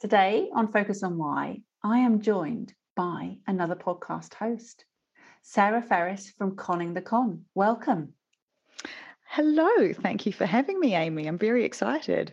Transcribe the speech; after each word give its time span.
Today 0.00 0.48
on 0.54 0.70
Focus 0.70 1.02
on 1.02 1.18
Why, 1.18 1.60
I 1.82 1.98
am 1.98 2.20
joined 2.20 2.72
by 2.94 3.38
another 3.48 3.74
podcast 3.74 4.32
host, 4.32 4.84
Sarah 5.42 5.82
Ferris 5.82 6.32
from 6.38 6.54
Conning 6.54 6.94
the 6.94 7.02
Con. 7.02 7.46
Welcome. 7.56 8.12
Hello, 9.28 9.92
thank 9.92 10.24
you 10.24 10.32
for 10.32 10.46
having 10.46 10.78
me, 10.78 10.94
Amy. 10.94 11.26
I'm 11.26 11.36
very 11.36 11.64
excited. 11.64 12.32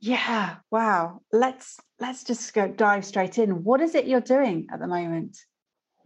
Yeah, 0.00 0.56
wow. 0.70 1.20
Let's 1.30 1.78
let's 2.00 2.24
just 2.24 2.54
go 2.54 2.68
dive 2.68 3.04
straight 3.04 3.36
in. 3.36 3.64
What 3.64 3.82
is 3.82 3.94
it 3.94 4.06
you're 4.06 4.22
doing 4.22 4.68
at 4.72 4.80
the 4.80 4.86
moment? 4.86 5.36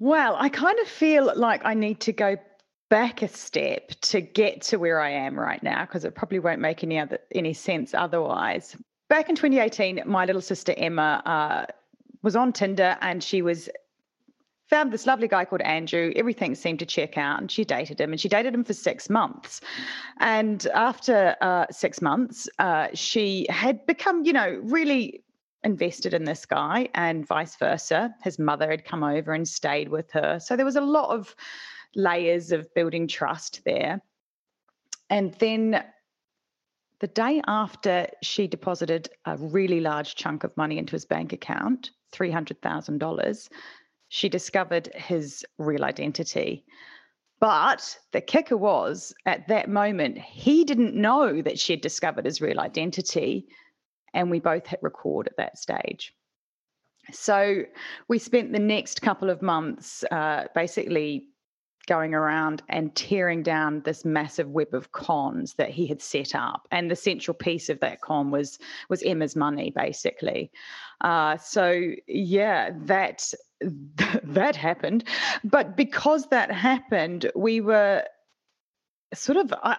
Well, 0.01 0.35
I 0.37 0.49
kind 0.49 0.80
of 0.80 0.88
feel 0.88 1.33
like 1.37 1.65
I 1.65 1.74
need 1.74 2.01
to 2.01 2.12
go 2.12 2.38
back 2.91 3.23
a 3.23 3.29
step 3.29 3.91
to 4.01 4.21
get 4.21 4.62
to 4.62 4.79
where 4.79 5.01
I 5.01 5.10
am 5.10 5.38
right 5.38 5.62
now 5.62 5.85
because 5.85 6.05
it 6.05 6.16
probably 6.16 6.41
won't 6.41 6.60
make 6.60 6.83
any 6.83 6.99
other 6.99 7.21
any 7.33 7.52
sense 7.52 7.95
otherwise 7.95 8.77
back 9.08 9.28
in 9.28 9.36
2018, 9.36 10.02
my 10.06 10.24
little 10.24 10.42
sister 10.42 10.74
Emma 10.76 11.22
uh, 11.24 11.72
was 12.22 12.36
on 12.36 12.52
Tinder 12.52 12.96
and 13.01 13.23
she 13.23 13.42
was 13.42 13.68
found 14.68 14.92
this 14.92 15.06
lovely 15.06 15.28
guy 15.28 15.45
called 15.45 15.62
Andrew. 15.62 16.12
Everything 16.15 16.54
seemed 16.54 16.78
to 16.78 16.87
check 16.87 17.16
out, 17.16 17.40
and 17.40 17.50
she 17.50 17.65
dated 17.65 18.00
him, 18.00 18.12
and 18.12 18.20
she 18.20 18.28
dated 18.28 18.54
him 18.54 18.65
for 18.65 18.74
six 18.74 19.09
months. 19.09 19.60
And 20.18 20.66
after 20.74 21.37
uh, 21.40 21.66
six 21.70 22.02
months, 22.02 22.48
uh, 22.59 22.88
she 22.92 23.46
had 23.48 23.84
become, 23.87 24.24
you 24.24 24.32
know, 24.32 24.60
really 24.62 25.24
invested 25.65 26.15
in 26.15 26.24
this 26.24 26.45
guy, 26.45 26.88
and 26.95 27.26
vice 27.26 27.56
versa. 27.56 28.15
His 28.22 28.38
mother 28.38 28.70
had 28.70 28.84
come 28.84 29.02
over 29.02 29.32
and 29.32 29.48
stayed 29.48 29.88
with 29.88 30.10
her, 30.12 30.38
so 30.38 30.54
there 30.56 30.66
was 30.66 30.76
a 30.76 30.82
lot 30.82 31.10
of 31.10 31.34
layers 31.95 32.52
of 32.52 32.72
building 32.74 33.09
trust 33.09 33.62
there. 33.65 34.02
And 35.10 35.32
then 35.34 35.82
the 37.01 37.07
day 37.07 37.41
after 37.46 38.09
she 38.23 38.46
deposited 38.46 39.09
a 39.24 39.37
really 39.37 39.80
large 39.80 40.15
chunk 40.15 40.45
of 40.45 40.57
money 40.57 40.79
into 40.79 40.93
his 40.93 41.05
bank 41.05 41.32
account, 41.32 41.90
$300,000, 42.13 43.49
she 44.09 44.29
discovered 44.29 44.88
his 44.95 45.45
real 45.59 45.85
identity. 45.85 46.65
But 47.40 47.96
the 48.13 48.21
kicker 48.21 48.57
was 48.57 49.15
at 49.27 49.46
that 49.49 49.68
moment, 49.68 50.18
he 50.18 50.65
didn't 50.65 50.95
know 50.95 51.40
that 51.43 51.59
she 51.59 51.73
had 51.74 51.80
discovered 51.80 52.24
his 52.24 52.40
real 52.40 52.59
identity. 52.59 53.46
And 54.12 54.30
we 54.30 54.40
both 54.40 54.66
hit 54.66 54.80
record 54.83 55.29
at 55.29 55.37
that 55.37 55.59
stage. 55.59 56.15
So 57.12 57.62
we 58.09 58.18
spent 58.18 58.52
the 58.52 58.59
next 58.59 59.02
couple 59.02 59.30
of 59.30 59.40
months 59.40 60.05
uh, 60.10 60.45
basically 60.55 61.29
going 61.88 62.14
around 62.14 62.62
and 62.68 62.94
tearing 62.94 63.42
down 63.42 63.80
this 63.80 64.04
massive 64.04 64.50
web 64.50 64.72
of 64.75 64.92
cons 64.92 65.54
that 65.54 65.70
he 65.70 65.86
had 65.86 66.00
set 66.00 66.34
up. 66.34 66.69
And 66.70 66.91
the 66.91 66.94
central 66.97 67.34
piece 67.34 67.69
of 67.69 67.81
that 67.81 68.03
con 68.03 68.31
was 68.31 68.58
was 68.88 69.03
emma's 69.03 69.34
money 69.34 69.72
basically. 69.75 70.53
Uh, 71.00 71.36
so 71.38 71.91
yeah 72.06 72.70
that 72.82 73.32
that 74.22 74.54
happened. 74.54 75.04
But 75.42 75.76
because 75.76 76.28
that 76.28 76.53
happened 76.53 77.31
we 77.34 77.60
were 77.60 78.04
sort 79.15 79.38
of 79.38 79.53
uh, 79.62 79.77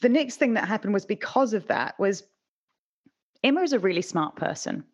the 0.00 0.08
next 0.08 0.36
thing 0.36 0.54
that 0.54 0.66
happened 0.66 0.94
was 0.94 1.06
because 1.06 1.52
of 1.52 1.66
that 1.68 1.98
was 1.98 2.24
emma 3.44 3.60
is 3.60 3.74
a 3.74 3.78
really 3.78 4.02
smart 4.02 4.34
person. 4.36 4.84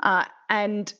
Uh, 0.00 0.24
and 0.48 0.94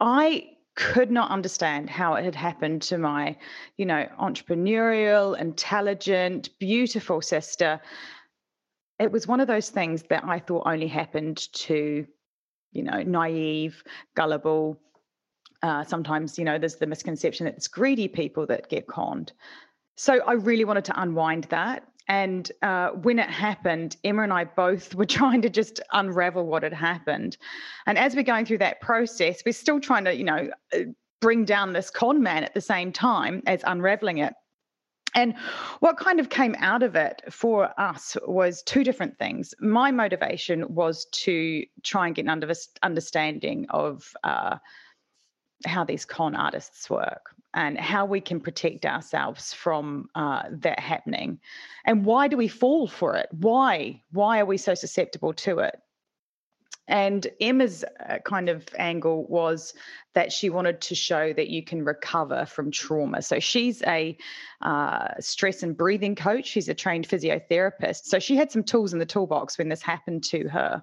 i 0.00 0.44
could 0.76 1.10
not 1.10 1.30
understand 1.30 1.90
how 1.90 2.14
it 2.14 2.24
had 2.24 2.34
happened 2.34 2.82
to 2.82 2.98
my, 2.98 3.36
you 3.76 3.86
know, 3.86 4.06
entrepreneurial, 4.20 5.38
intelligent, 5.38 6.50
beautiful 6.58 7.20
sister. 7.20 7.80
It 8.98 9.10
was 9.10 9.26
one 9.26 9.40
of 9.40 9.48
those 9.48 9.70
things 9.70 10.04
that 10.10 10.24
I 10.24 10.38
thought 10.38 10.62
only 10.66 10.86
happened 10.86 11.52
to, 11.54 12.06
you 12.72 12.82
know, 12.82 13.02
naive, 13.02 13.82
gullible. 14.14 14.80
Uh, 15.62 15.84
sometimes, 15.84 16.38
you 16.38 16.44
know, 16.44 16.58
there's 16.58 16.76
the 16.76 16.86
misconception 16.86 17.44
that 17.44 17.54
it's 17.56 17.68
greedy 17.68 18.08
people 18.08 18.46
that 18.46 18.70
get 18.70 18.86
conned. 18.86 19.32
So 19.96 20.20
I 20.26 20.32
really 20.32 20.64
wanted 20.64 20.86
to 20.86 21.00
unwind 21.00 21.44
that. 21.44 21.86
And 22.10 22.50
uh, 22.60 22.88
when 22.88 23.20
it 23.20 23.30
happened, 23.30 23.96
Emma 24.02 24.24
and 24.24 24.32
I 24.32 24.42
both 24.42 24.96
were 24.96 25.06
trying 25.20 25.42
to 25.42 25.48
just 25.48 25.80
unravel 25.92 26.44
what 26.44 26.64
had 26.64 26.72
happened. 26.72 27.38
And 27.86 27.96
as 27.96 28.16
we're 28.16 28.24
going 28.24 28.46
through 28.46 28.58
that 28.58 28.80
process, 28.80 29.42
we're 29.46 29.52
still 29.52 29.78
trying 29.78 30.04
to, 30.06 30.14
you 30.14 30.24
know, 30.24 30.50
uh, 30.74 30.78
bring 31.20 31.44
down 31.44 31.72
this 31.72 31.88
con 31.88 32.20
man 32.20 32.42
at 32.42 32.52
the 32.52 32.60
same 32.60 32.90
time 32.90 33.42
as 33.46 33.62
unraveling 33.64 34.18
it. 34.18 34.34
And 35.14 35.36
what 35.78 35.98
kind 35.98 36.18
of 36.18 36.30
came 36.30 36.56
out 36.58 36.82
of 36.82 36.96
it 36.96 37.22
for 37.30 37.72
us 37.80 38.16
was 38.26 38.64
two 38.64 38.82
different 38.82 39.16
things. 39.18 39.54
My 39.60 39.92
motivation 39.92 40.74
was 40.74 41.04
to 41.12 41.64
try 41.84 42.06
and 42.06 42.14
get 42.16 42.26
an 42.26 42.54
understanding 42.82 43.66
of 43.70 44.12
uh, 44.24 44.56
how 45.64 45.84
these 45.84 46.04
con 46.04 46.34
artists 46.34 46.90
work 46.90 47.34
and 47.54 47.78
how 47.78 48.04
we 48.04 48.20
can 48.20 48.40
protect 48.40 48.86
ourselves 48.86 49.52
from 49.52 50.08
uh, 50.14 50.42
that 50.50 50.78
happening 50.78 51.38
and 51.84 52.04
why 52.04 52.28
do 52.28 52.36
we 52.36 52.48
fall 52.48 52.86
for 52.86 53.16
it 53.16 53.28
why 53.32 54.00
why 54.12 54.40
are 54.40 54.46
we 54.46 54.56
so 54.56 54.74
susceptible 54.74 55.32
to 55.32 55.58
it 55.58 55.80
and 56.90 57.28
Emma's 57.40 57.84
uh, 58.08 58.18
kind 58.24 58.48
of 58.48 58.66
angle 58.76 59.24
was 59.28 59.72
that 60.14 60.32
she 60.32 60.50
wanted 60.50 60.80
to 60.80 60.96
show 60.96 61.32
that 61.32 61.48
you 61.48 61.62
can 61.62 61.84
recover 61.84 62.44
from 62.46 62.72
trauma. 62.72 63.22
So 63.22 63.38
she's 63.38 63.80
a 63.82 64.18
uh, 64.60 65.08
stress 65.20 65.62
and 65.62 65.76
breathing 65.76 66.16
coach. 66.16 66.46
She's 66.46 66.68
a 66.68 66.74
trained 66.74 67.08
physiotherapist. 67.08 68.06
So 68.06 68.18
she 68.18 68.34
had 68.34 68.50
some 68.50 68.64
tools 68.64 68.92
in 68.92 68.98
the 68.98 69.06
toolbox 69.06 69.56
when 69.56 69.68
this 69.68 69.82
happened 69.82 70.24
to 70.24 70.48
her 70.48 70.82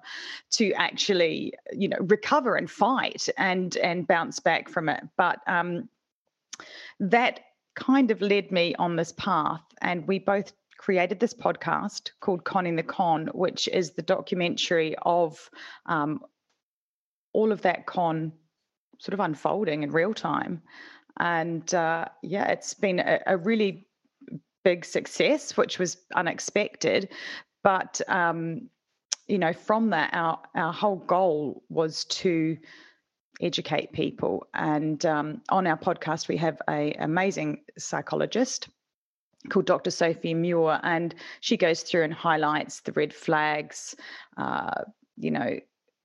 to 0.52 0.72
actually, 0.72 1.52
you 1.72 1.88
know, 1.88 1.98
recover 2.00 2.56
and 2.56 2.70
fight 2.70 3.28
and 3.36 3.76
and 3.76 4.06
bounce 4.06 4.40
back 4.40 4.70
from 4.70 4.88
it. 4.88 5.04
But 5.18 5.40
um, 5.46 5.90
that 7.00 7.40
kind 7.76 8.10
of 8.10 8.20
led 8.20 8.50
me 8.50 8.74
on 8.76 8.96
this 8.96 9.12
path, 9.12 9.62
and 9.80 10.06
we 10.06 10.18
both 10.18 10.52
created 10.78 11.20
this 11.20 11.34
podcast 11.34 12.10
called 12.20 12.44
Conning 12.44 12.76
the 12.76 12.82
Con, 12.82 13.28
which 13.34 13.68
is 13.68 13.92
the 13.92 14.02
documentary 14.02 14.94
of 15.02 15.50
um, 15.86 16.20
all 17.32 17.52
of 17.52 17.62
that 17.62 17.86
con 17.86 18.32
sort 18.98 19.14
of 19.14 19.20
unfolding 19.20 19.82
in 19.82 19.90
real 19.90 20.14
time. 20.14 20.62
And 21.20 21.72
uh, 21.74 22.06
yeah, 22.22 22.48
it's 22.48 22.74
been 22.74 23.00
a, 23.00 23.20
a, 23.26 23.36
really 23.36 23.86
big 24.64 24.84
success, 24.84 25.56
which 25.56 25.78
was 25.78 25.96
unexpected. 26.14 27.08
But 27.62 28.00
um, 28.08 28.68
you 29.26 29.38
know, 29.38 29.52
from 29.52 29.90
that, 29.90 30.10
our 30.12 30.40
our 30.54 30.72
whole 30.72 30.96
goal 30.96 31.64
was 31.68 32.04
to 32.06 32.56
educate 33.40 33.92
people. 33.92 34.46
And 34.54 35.04
um, 35.06 35.42
on 35.48 35.66
our 35.66 35.78
podcast, 35.78 36.28
we 36.28 36.36
have 36.38 36.60
a 36.68 36.92
amazing 36.94 37.62
psychologist 37.76 38.68
called 39.48 39.66
Dr. 39.66 39.90
Sophie 39.90 40.34
Muir, 40.34 40.80
and 40.82 41.14
she 41.40 41.56
goes 41.56 41.82
through 41.82 42.02
and 42.02 42.12
highlights 42.12 42.80
the 42.80 42.92
red 42.92 43.14
flags, 43.14 43.94
uh, 44.36 44.82
you 45.16 45.30
know, 45.30 45.58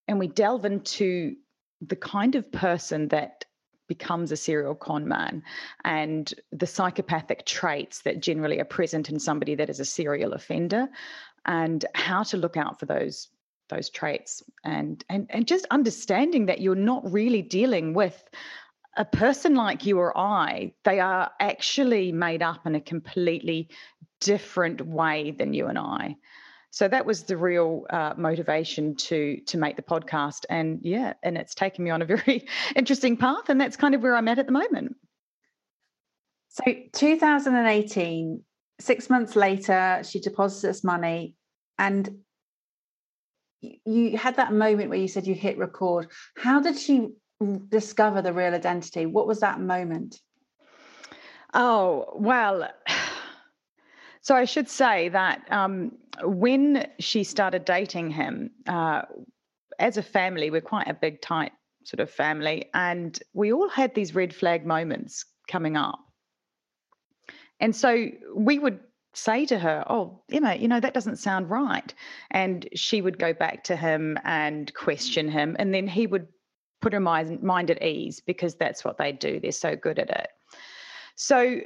and 0.07 0.19
we 0.19 0.27
delve 0.27 0.65
into 0.65 1.35
the 1.81 1.95
kind 1.95 2.35
of 2.35 2.51
person 2.51 3.07
that 3.09 3.45
becomes 3.87 4.31
a 4.31 4.37
serial 4.37 4.75
con 4.75 5.07
man 5.07 5.43
and 5.83 6.33
the 6.51 6.65
psychopathic 6.65 7.45
traits 7.45 8.01
that 8.03 8.21
generally 8.21 8.59
are 8.59 8.65
present 8.65 9.09
in 9.09 9.19
somebody 9.19 9.55
that 9.55 9.69
is 9.69 9.79
a 9.79 9.85
serial 9.85 10.33
offender 10.33 10.87
and 11.45 11.85
how 11.93 12.23
to 12.23 12.37
look 12.37 12.55
out 12.55 12.79
for 12.79 12.85
those 12.85 13.27
those 13.69 13.89
traits 13.89 14.43
and 14.63 15.03
and 15.09 15.27
and 15.29 15.47
just 15.47 15.65
understanding 15.71 16.45
that 16.47 16.61
you're 16.61 16.75
not 16.75 17.11
really 17.11 17.41
dealing 17.41 17.93
with 17.93 18.23
a 18.95 19.05
person 19.05 19.55
like 19.55 19.85
you 19.85 19.97
or 19.97 20.15
I, 20.17 20.73
they 20.83 20.99
are 20.99 21.31
actually 21.39 22.11
made 22.11 22.43
up 22.43 22.65
in 22.65 22.75
a 22.75 22.81
completely 22.81 23.69
different 24.21 24.85
way 24.85 25.31
than 25.31 25.53
you 25.53 25.67
and 25.67 25.77
I. 25.77 26.15
So 26.69 26.87
that 26.87 27.05
was 27.05 27.23
the 27.23 27.37
real 27.37 27.85
uh, 27.89 28.13
motivation 28.17 28.95
to 28.95 29.39
to 29.45 29.57
make 29.57 29.75
the 29.75 29.83
podcast, 29.83 30.45
and 30.49 30.79
yeah, 30.81 31.13
and 31.21 31.37
it's 31.37 31.53
taken 31.53 31.83
me 31.83 31.91
on 31.91 32.01
a 32.01 32.05
very 32.15 32.47
interesting 32.75 33.15
path, 33.17 33.49
and 33.49 33.61
that's 33.61 33.77
kind 33.77 33.93
of 33.93 34.01
where 34.01 34.15
I'm 34.15 34.27
at 34.27 34.39
at 34.39 34.47
the 34.47 34.51
moment. 34.51 34.95
So 36.49 36.63
2018, 36.93 38.43
six 38.79 39.09
months 39.09 39.35
later, 39.35 40.01
she 40.03 40.19
deposits 40.19 40.83
money, 40.83 41.35
and 41.77 42.09
you 43.85 44.17
had 44.17 44.35
that 44.35 44.53
moment 44.53 44.89
where 44.89 44.99
you 44.99 45.07
said 45.07 45.27
you 45.27 45.35
hit 45.35 45.57
record. 45.57 46.07
How 46.37 46.59
did 46.59 46.77
she 46.77 47.09
discover 47.69 48.21
the 48.21 48.33
real 48.33 48.53
identity? 48.53 49.05
What 49.05 49.27
was 49.27 49.39
that 49.39 49.59
moment? 49.59 50.19
Oh, 51.53 52.13
well, 52.15 52.69
so 54.21 54.35
I 54.35 54.45
should 54.45 54.69
say 54.69 55.09
that 55.09 55.41
um, 55.51 55.91
when 56.23 56.87
she 56.99 57.23
started 57.23 57.65
dating 57.65 58.11
him, 58.11 58.51
uh, 58.67 59.03
as 59.79 59.97
a 59.97 60.03
family, 60.03 60.49
we're 60.49 60.61
quite 60.61 60.87
a 60.87 60.93
big, 60.93 61.21
tight 61.21 61.51
sort 61.83 61.99
of 61.99 62.09
family, 62.09 62.69
and 62.73 63.19
we 63.33 63.51
all 63.51 63.69
had 63.69 63.93
these 63.95 64.15
red 64.15 64.33
flag 64.33 64.65
moments 64.65 65.25
coming 65.47 65.75
up. 65.75 65.99
And 67.59 67.75
so 67.75 68.07
we 68.35 68.59
would 68.59 68.79
say 69.13 69.45
to 69.45 69.59
her, 69.59 69.83
Oh, 69.89 70.21
Emma, 70.31 70.55
you 70.55 70.67
know, 70.67 70.79
that 70.79 70.93
doesn't 70.93 71.17
sound 71.17 71.49
right. 71.49 71.93
And 72.31 72.67
she 72.73 73.01
would 73.01 73.19
go 73.19 73.33
back 73.33 73.63
to 73.65 73.75
him 73.75 74.17
and 74.23 74.73
question 74.73 75.29
him. 75.29 75.55
And 75.59 75.73
then 75.73 75.87
he 75.87 76.07
would 76.07 76.27
put 76.81 76.93
her 76.93 76.99
mind, 76.99 77.41
mind 77.41 77.71
at 77.71 77.81
ease 77.81 78.19
because 78.19 78.55
that's 78.55 78.83
what 78.83 78.97
they 78.97 79.11
do. 79.11 79.39
They're 79.39 79.51
so 79.51 79.75
good 79.75 79.99
at 79.99 80.09
it. 80.09 80.29
So 81.15 81.61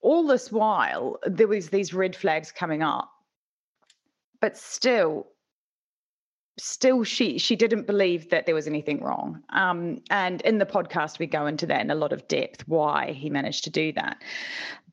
all 0.00 0.26
this 0.26 0.52
while, 0.52 1.18
there 1.26 1.48
was 1.48 1.70
these 1.70 1.94
red 1.94 2.14
flags 2.14 2.52
coming 2.52 2.82
up. 2.82 3.10
But 4.40 4.56
still, 4.56 5.28
still 6.58 7.02
she 7.02 7.38
she 7.38 7.56
didn't 7.56 7.86
believe 7.86 8.28
that 8.30 8.44
there 8.44 8.54
was 8.54 8.66
anything 8.66 9.02
wrong 9.02 9.42
um, 9.50 10.00
and 10.10 10.42
in 10.42 10.58
the 10.58 10.66
podcast 10.66 11.18
we 11.18 11.26
go 11.26 11.46
into 11.46 11.66
that 11.66 11.80
in 11.80 11.90
a 11.90 11.94
lot 11.94 12.12
of 12.12 12.26
depth 12.28 12.66
why 12.68 13.12
he 13.12 13.30
managed 13.30 13.64
to 13.64 13.70
do 13.70 13.92
that 13.92 14.22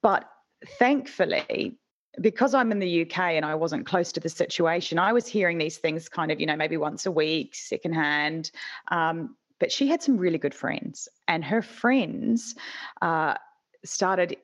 but 0.02 0.30
thankfully 0.78 1.78
because 2.22 2.54
I'm 2.54 2.72
in 2.72 2.80
the 2.80 3.02
UK 3.04 3.20
and 3.20 3.46
I 3.46 3.56
wasn't 3.56 3.86
close 3.86 4.12
to 4.14 4.20
the 4.20 4.30
situation, 4.30 5.00
I 5.00 5.14
was 5.14 5.28
hearing 5.28 5.58
these 5.58 5.78
things 5.78 6.10
kind 6.10 6.32
of, 6.32 6.40
you 6.40 6.46
know, 6.46 6.56
maybe 6.56 6.78
once 6.78 7.06
a 7.06 7.12
week, 7.12 7.56
secondhand. 7.56 8.52
Um, 8.90 9.36
but 9.60 9.72
she 9.72 9.88
had 9.88 10.02
some 10.02 10.18
really 10.18 10.38
good 10.38 10.54
friends, 10.54 11.10
and 11.28 11.44
her 11.44 11.62
friends 11.62 12.56
uh, 13.02 13.36
started 13.84 14.38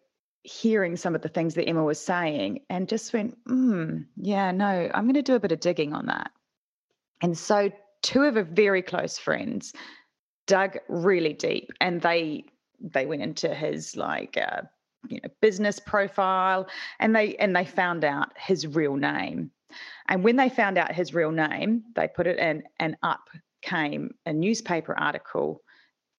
hearing 0.44 0.96
some 0.96 1.16
of 1.16 1.22
the 1.22 1.30
things 1.30 1.56
that 1.56 1.68
Emma 1.68 1.84
was 1.84 2.00
saying 2.00 2.60
and 2.70 2.88
just 2.88 3.14
went, 3.14 3.36
hmm, 3.48 4.00
yeah, 4.18 4.52
no, 4.52 4.90
I'm 4.94 5.06
going 5.06 5.16
to 5.16 5.24
do 5.24 5.36
a 5.36 5.40
bit 5.40 5.52
of 5.52 5.60
digging 5.60 5.94
on 5.94 6.06
that. 6.06 6.32
And 7.22 7.38
so, 7.38 7.72
two 8.04 8.24
of 8.24 8.36
her 8.36 8.44
very 8.44 8.82
close 8.82 9.18
friends 9.18 9.74
dug 10.46 10.78
really 10.88 11.34
deep 11.34 11.72
and 11.82 12.02
they 12.02 12.46
they 12.80 13.06
went 13.06 13.24
into 13.24 13.54
his 13.56 13.96
like 13.96 14.38
uh, 14.38 14.62
you 15.10 15.20
know 15.24 15.30
business 15.42 15.80
profile 15.80 16.68
and 17.00 17.16
they 17.16 17.36
and 17.36 17.56
they 17.56 17.66
found 17.66 18.04
out 18.04 18.32
his 18.38 18.68
real 18.68 18.96
name. 18.96 19.52
And 20.08 20.24
when 20.24 20.36
they 20.36 20.50
found 20.50 20.78
out 20.78 20.94
his 20.94 21.14
real 21.14 21.32
name 21.32 21.84
they 21.96 22.08
put 22.08 22.28
it 22.28 22.40
in 22.40 22.64
and 22.80 22.96
up 23.04 23.30
came 23.62 24.14
a 24.26 24.34
newspaper 24.34 24.98
article 24.98 25.62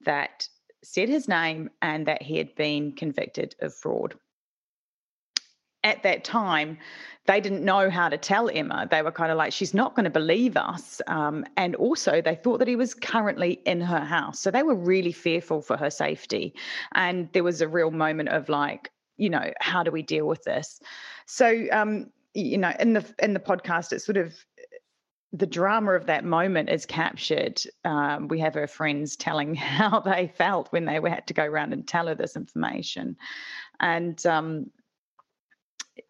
that 0.05 0.49
said 0.83 1.09
his 1.09 1.29
name 1.29 1.71
and 1.83 2.07
that 2.07 2.23
he 2.23 2.37
had 2.37 2.55
been 2.55 2.93
convicted 2.93 3.55
of 3.61 3.75
fraud 3.75 4.15
at 5.87 6.03
that 6.03 6.25
time, 6.25 6.79
they 7.27 7.41
didn't 7.41 7.65
know 7.65 7.91
how 7.91 8.09
to 8.09 8.19
tell 8.19 8.51
Emma. 8.51 8.87
They 8.91 9.03
were 9.03 9.13
kind 9.13 9.33
of 9.33 9.39
like, 9.39 9.53
she's 9.53 9.75
not 9.75 9.95
going 9.95 10.05
to 10.05 10.11
believe 10.11 10.57
us. 10.57 11.01
Um, 11.07 11.45
and 11.57 11.75
also, 11.77 12.21
they 12.21 12.35
thought 12.35 12.59
that 12.59 12.69
he 12.69 12.77
was 12.77 12.95
currently 12.95 13.61
in 13.65 13.81
her 13.81 14.01
house. 14.01 14.41
So 14.41 14.51
they 14.51 14.63
were 14.63 14.75
really 14.75 15.13
fearful 15.13 15.63
for 15.63 15.77
her 15.77 15.91
safety. 15.91 16.55
And 16.95 17.29
there 17.33 17.45
was 17.45 17.61
a 17.61 17.69
real 17.69 17.91
moment 17.91 18.29
of 18.31 18.49
like, 18.49 18.91
you 19.17 19.31
know, 19.31 19.53
how 19.61 19.83
do 19.83 19.91
we 19.91 20.03
deal 20.03 20.27
with 20.27 20.45
this? 20.45 20.81
So, 21.27 21.67
um, 21.73 22.11
you 22.35 22.59
know, 22.59 22.73
in 22.79 22.93
the 22.93 23.05
in 23.19 23.33
the 23.33 23.41
podcast, 23.41 23.93
it's 23.93 24.05
sort 24.05 24.19
of 24.19 24.35
the 25.33 25.47
drama 25.47 25.93
of 25.93 26.07
that 26.07 26.25
moment 26.25 26.69
is 26.69 26.87
captured. 26.87 27.61
Um, 27.85 28.29
we 28.29 28.39
have 28.41 28.55
her 28.55 28.67
friends 28.67 29.17
telling 29.17 29.55
how 29.79 30.01
they 30.01 30.33
felt 30.37 30.71
when 30.71 30.85
they 30.85 30.95
had 30.95 31.27
to 31.27 31.35
go 31.35 31.45
around 31.45 31.73
and 31.73 31.87
tell 31.87 32.07
her 32.09 32.15
this 32.15 32.37
information, 32.37 33.17
and 33.81 34.25
um, 34.27 34.71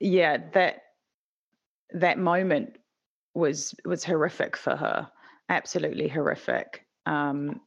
yeah, 0.01 0.39
that 0.53 0.83
that 1.93 2.19
moment 2.19 2.77
was 3.35 3.75
was 3.85 4.05
horrific 4.05 4.57
for 4.57 4.77
her, 4.77 5.09
absolutely 5.49 6.09
horrific. 6.09 6.87
Um, 7.07 7.61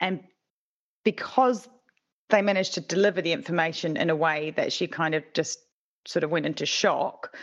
and 0.00 0.20
because 1.04 1.68
they 2.28 2.42
managed 2.42 2.74
to 2.74 2.80
deliver 2.80 3.22
the 3.22 3.32
information 3.32 3.96
in 3.96 4.10
a 4.10 4.16
way 4.16 4.52
that 4.56 4.72
she 4.72 4.86
kind 4.86 5.14
of 5.14 5.24
just 5.32 5.60
sort 6.06 6.24
of 6.24 6.30
went 6.30 6.46
into 6.46 6.66
shock. 6.66 7.34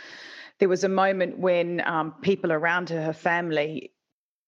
There 0.58 0.68
was 0.68 0.84
a 0.84 0.88
moment 0.88 1.38
when 1.38 1.82
um, 1.86 2.14
people 2.22 2.52
around 2.52 2.88
her, 2.90 3.02
her 3.02 3.12
family, 3.12 3.92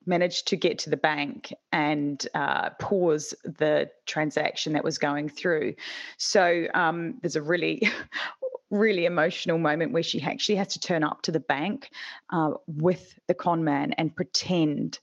managed 0.06 0.48
to 0.48 0.56
get 0.56 0.78
to 0.78 0.90
the 0.90 0.96
bank 0.96 1.52
and 1.70 2.26
uh, 2.34 2.70
pause 2.80 3.34
the 3.44 3.90
transaction 4.06 4.72
that 4.72 4.82
was 4.82 4.96
going 4.96 5.28
through. 5.28 5.74
So 6.16 6.66
um, 6.74 7.18
there's 7.20 7.36
a 7.36 7.42
really 7.42 7.82
really 8.70 9.06
emotional 9.06 9.58
moment 9.58 9.92
where 9.92 10.02
she 10.02 10.20
actually 10.22 10.56
has 10.56 10.68
to 10.68 10.80
turn 10.80 11.02
up 11.02 11.22
to 11.22 11.32
the 11.32 11.40
bank 11.40 11.90
uh, 12.30 12.52
with 12.66 13.18
the 13.26 13.34
con 13.34 13.64
man 13.64 13.92
and 13.92 14.14
pretend 14.14 14.98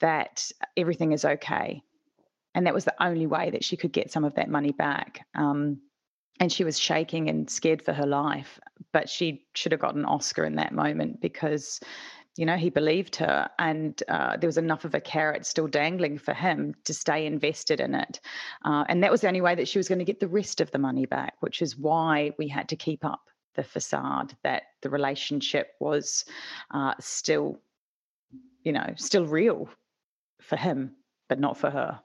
that 0.00 0.50
everything 0.76 1.12
is 1.12 1.24
okay. 1.24 1.82
And 2.54 2.66
that 2.66 2.74
was 2.74 2.84
the 2.84 3.02
only 3.02 3.26
way 3.26 3.50
that 3.50 3.64
she 3.64 3.76
could 3.76 3.92
get 3.92 4.12
some 4.12 4.24
of 4.24 4.34
that 4.34 4.48
money 4.48 4.72
back. 4.72 5.26
Um, 5.34 5.80
and 6.40 6.52
she 6.52 6.64
was 6.64 6.78
shaking 6.78 7.28
and 7.28 7.48
scared 7.48 7.82
for 7.82 7.92
her 7.92 8.06
life. 8.06 8.58
But 8.92 9.08
she 9.08 9.44
should 9.54 9.72
have 9.72 9.80
got 9.80 9.94
an 9.94 10.04
Oscar 10.04 10.44
in 10.44 10.56
that 10.56 10.72
moment 10.72 11.20
because 11.20 11.80
you 12.36 12.46
know, 12.46 12.56
he 12.56 12.68
believed 12.68 13.16
her, 13.16 13.48
and 13.58 14.02
uh, 14.08 14.36
there 14.36 14.48
was 14.48 14.58
enough 14.58 14.84
of 14.84 14.94
a 14.94 15.00
carrot 15.00 15.46
still 15.46 15.68
dangling 15.68 16.18
for 16.18 16.34
him 16.34 16.74
to 16.84 16.92
stay 16.92 17.26
invested 17.26 17.80
in 17.80 17.94
it. 17.94 18.20
Uh, 18.64 18.84
and 18.88 19.02
that 19.02 19.10
was 19.10 19.20
the 19.20 19.28
only 19.28 19.40
way 19.40 19.54
that 19.54 19.68
she 19.68 19.78
was 19.78 19.88
going 19.88 20.00
to 20.00 20.04
get 20.04 20.18
the 20.18 20.28
rest 20.28 20.60
of 20.60 20.70
the 20.72 20.78
money 20.78 21.06
back, 21.06 21.34
which 21.40 21.62
is 21.62 21.78
why 21.78 22.32
we 22.38 22.48
had 22.48 22.68
to 22.68 22.76
keep 22.76 23.04
up 23.04 23.22
the 23.54 23.62
facade 23.62 24.36
that 24.42 24.64
the 24.82 24.90
relationship 24.90 25.68
was 25.78 26.24
uh, 26.72 26.94
still, 26.98 27.60
you 28.62 28.72
know, 28.72 28.92
still 28.96 29.26
real 29.26 29.68
for 30.40 30.56
him, 30.56 30.96
but 31.28 31.38
not 31.38 31.56
for 31.56 31.70
her. 31.70 32.00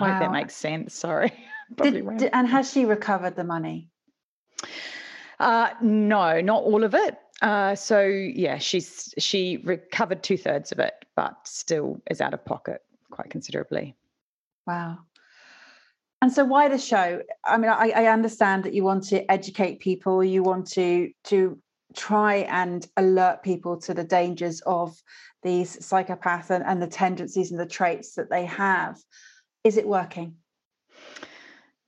Wow. 0.00 0.06
I 0.06 0.10
hope 0.10 0.20
that 0.20 0.32
makes 0.32 0.56
sense. 0.56 0.94
Sorry. 0.94 1.32
did, 1.76 2.18
did, 2.18 2.30
and 2.32 2.48
has 2.48 2.72
she 2.72 2.84
recovered 2.84 3.36
the 3.36 3.44
money? 3.44 3.88
Uh, 5.38 5.70
no, 5.80 6.40
not 6.40 6.64
all 6.64 6.84
of 6.84 6.94
it. 6.94 7.16
Uh, 7.40 7.74
so 7.74 8.02
yeah, 8.02 8.58
she's 8.58 9.14
she 9.18 9.58
recovered 9.64 10.22
two 10.22 10.36
thirds 10.36 10.72
of 10.72 10.78
it, 10.78 10.94
but 11.16 11.36
still 11.46 12.00
is 12.10 12.20
out 12.20 12.34
of 12.34 12.44
pocket 12.44 12.82
quite 13.10 13.30
considerably. 13.30 13.96
Wow. 14.66 14.98
And 16.22 16.30
so, 16.30 16.44
why 16.44 16.68
the 16.68 16.78
show? 16.78 17.22
I 17.44 17.56
mean, 17.56 17.70
I, 17.70 17.92
I 17.96 18.06
understand 18.06 18.64
that 18.64 18.74
you 18.74 18.84
want 18.84 19.04
to 19.04 19.30
educate 19.30 19.80
people, 19.80 20.22
you 20.22 20.42
want 20.42 20.70
to 20.72 21.10
to 21.24 21.58
try 21.94 22.36
and 22.36 22.86
alert 22.96 23.42
people 23.42 23.76
to 23.78 23.94
the 23.94 24.04
dangers 24.04 24.60
of 24.66 25.02
these 25.42 25.76
psychopaths 25.78 26.50
and, 26.50 26.62
and 26.64 26.80
the 26.80 26.86
tendencies 26.86 27.50
and 27.50 27.58
the 27.58 27.66
traits 27.66 28.14
that 28.14 28.30
they 28.30 28.44
have. 28.44 28.98
Is 29.64 29.76
it 29.76 29.88
working? 29.88 30.36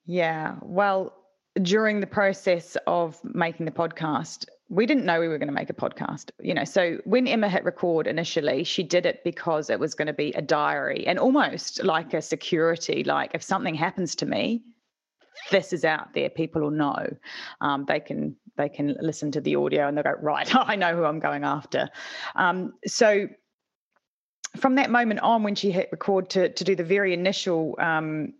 Yeah. 0.06 0.56
Well, 0.62 1.14
during 1.60 2.00
the 2.00 2.06
process 2.06 2.76
of 2.86 3.22
making 3.22 3.66
the 3.66 3.72
podcast, 3.72 4.46
we 4.72 4.86
didn't 4.86 5.04
know 5.04 5.20
we 5.20 5.28
were 5.28 5.36
going 5.36 5.48
to 5.48 5.54
make 5.54 5.68
a 5.68 5.74
podcast 5.74 6.30
you 6.40 6.54
know? 6.54 6.64
So 6.64 6.98
when 7.04 7.28
emma 7.28 7.48
hit 7.48 7.64
record 7.64 8.06
initially 8.06 8.64
she 8.64 8.82
did 8.82 9.06
it 9.06 9.22
because 9.22 9.68
it 9.70 9.78
was 9.78 9.94
going 9.94 10.06
to 10.06 10.12
be 10.12 10.32
a 10.32 10.42
diary 10.42 11.06
and 11.06 11.18
almost 11.18 11.84
like 11.84 12.14
a 12.14 12.22
security 12.22 13.04
like 13.04 13.30
if 13.34 13.42
something 13.42 13.74
happens 13.74 14.14
to 14.16 14.26
me 14.26 14.62
this 15.50 15.72
is 15.72 15.84
out 15.84 16.12
there 16.14 16.30
people 16.30 16.62
will 16.62 16.70
know. 16.70 17.06
Um, 17.60 17.84
they 17.86 18.00
can 18.00 18.36
they 18.56 18.68
can 18.68 18.96
listen 19.00 19.32
to 19.32 19.40
the 19.40 19.56
audio 19.56 19.88
and 19.88 19.96
they'll 19.96 20.04
go 20.04 20.14
right 20.20 20.54
i 20.68 20.76
know 20.76 20.94
who 20.94 21.04
i'm 21.04 21.20
going 21.20 21.44
after. 21.44 21.88
Um, 22.34 22.74
so 22.86 23.28
from 24.56 24.74
that 24.74 24.90
moment 24.90 25.20
on 25.20 25.42
when 25.42 25.54
she 25.54 25.70
hit 25.70 25.88
record 25.90 26.28
to, 26.30 26.50
to 26.50 26.64
do 26.64 26.76
the 26.76 26.84
very 26.84 27.14
initial 27.14 27.74
um, 27.78 28.34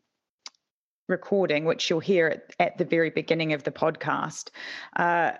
recording 1.08 1.64
which 1.64 1.88
you'll 1.88 2.00
hear 2.00 2.28
at, 2.28 2.54
at, 2.60 2.78
the 2.78 2.84
very 2.84 3.10
beginning 3.10 3.54
of 3.54 3.64
the 3.64 3.70
podcast 3.70 4.50
uh, 4.96 5.32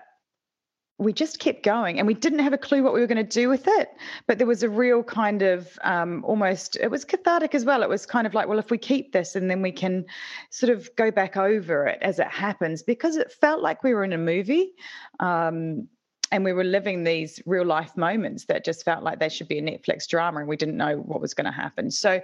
we 1.03 1.13
just 1.13 1.39
kept 1.39 1.63
going 1.63 1.99
and 1.99 2.07
we 2.07 2.15
didn't 2.15 2.39
have 2.41 2.53
a 2.53 2.59
clue 2.59 2.83
what 2.83 2.95
we 2.95 3.01
were 3.01 3.07
going 3.07 3.17
to 3.17 3.23
do 3.41 3.49
with 3.49 3.65
it. 3.67 3.91
But 4.27 4.39
there 4.39 4.47
was 4.47 4.63
a 4.63 4.69
real 4.69 5.03
kind 5.03 5.43
of 5.43 5.79
um, 5.83 6.25
almost 6.25 6.77
it 6.77 6.91
was 6.91 7.05
cathartic 7.05 7.55
as 7.55 7.65
well. 7.65 7.83
It 7.83 7.89
was 7.89 8.07
kind 8.07 8.27
of 8.27 8.35
like 8.35 8.49
well 8.49 8.59
if 8.59 8.71
we 8.71 8.79
keep 8.79 9.13
this 9.13 9.35
and 9.35 9.51
then 9.51 9.63
we 9.63 9.73
can 9.73 10.05
sort 10.51 10.71
of 10.71 10.95
go 10.97 11.11
back 11.11 11.37
over 11.37 11.87
it 11.87 11.99
as 12.03 12.19
it 12.19 12.29
happens 12.29 12.83
because 12.83 13.17
it 13.17 13.33
felt 13.33 13.63
like 13.63 13.83
we 13.83 13.95
were 13.95 14.05
in 14.05 14.13
a 14.13 14.19
movie 14.19 14.73
um, 15.21 15.89
and 16.31 16.45
we 16.45 16.53
were 16.53 16.65
living 16.65 17.05
these 17.05 17.41
real 17.45 17.67
life 17.67 17.97
moments 17.97 18.47
that 18.47 18.65
just 18.65 18.85
felt 18.85 19.03
like 19.03 19.19
they 19.19 19.29
should 19.29 19.49
be 19.49 19.59
a 19.59 19.63
netflix 19.63 20.09
drama 20.09 20.41
and 20.41 20.49
we 20.49 20.57
didn't 20.57 20.77
know 20.77 20.97
what 20.97 21.21
was 21.21 21.35
going 21.35 21.45
to 21.45 21.53
happen. 21.53 21.91
So 21.91 22.21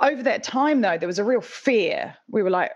over 0.00 0.22
that 0.22 0.42
time 0.42 0.82
though 0.82 0.98
there 0.98 1.06
was 1.06 1.18
a 1.18 1.24
real 1.24 1.40
fear. 1.40 2.14
We 2.30 2.42
were 2.42 2.50
like 2.50 2.72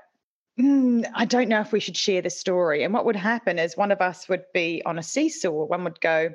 mm, 0.59 1.05
I 1.15 1.25
don't 1.25 1.49
know 1.49 1.61
if 1.61 1.73
we 1.73 1.81
should 1.81 1.97
share 1.97 2.23
this 2.23 2.39
story. 2.39 2.85
And 2.85 2.93
what 2.93 3.05
would 3.05 3.17
happen 3.17 3.59
is 3.59 3.77
one 3.77 3.93
of 3.93 4.01
us 4.01 4.29
would 4.29 4.45
be 4.53 4.83
on 4.85 4.99
a 4.99 5.03
seesaw. 5.03 5.67
One 5.67 5.85
would 5.85 6.01
go, 6.01 6.31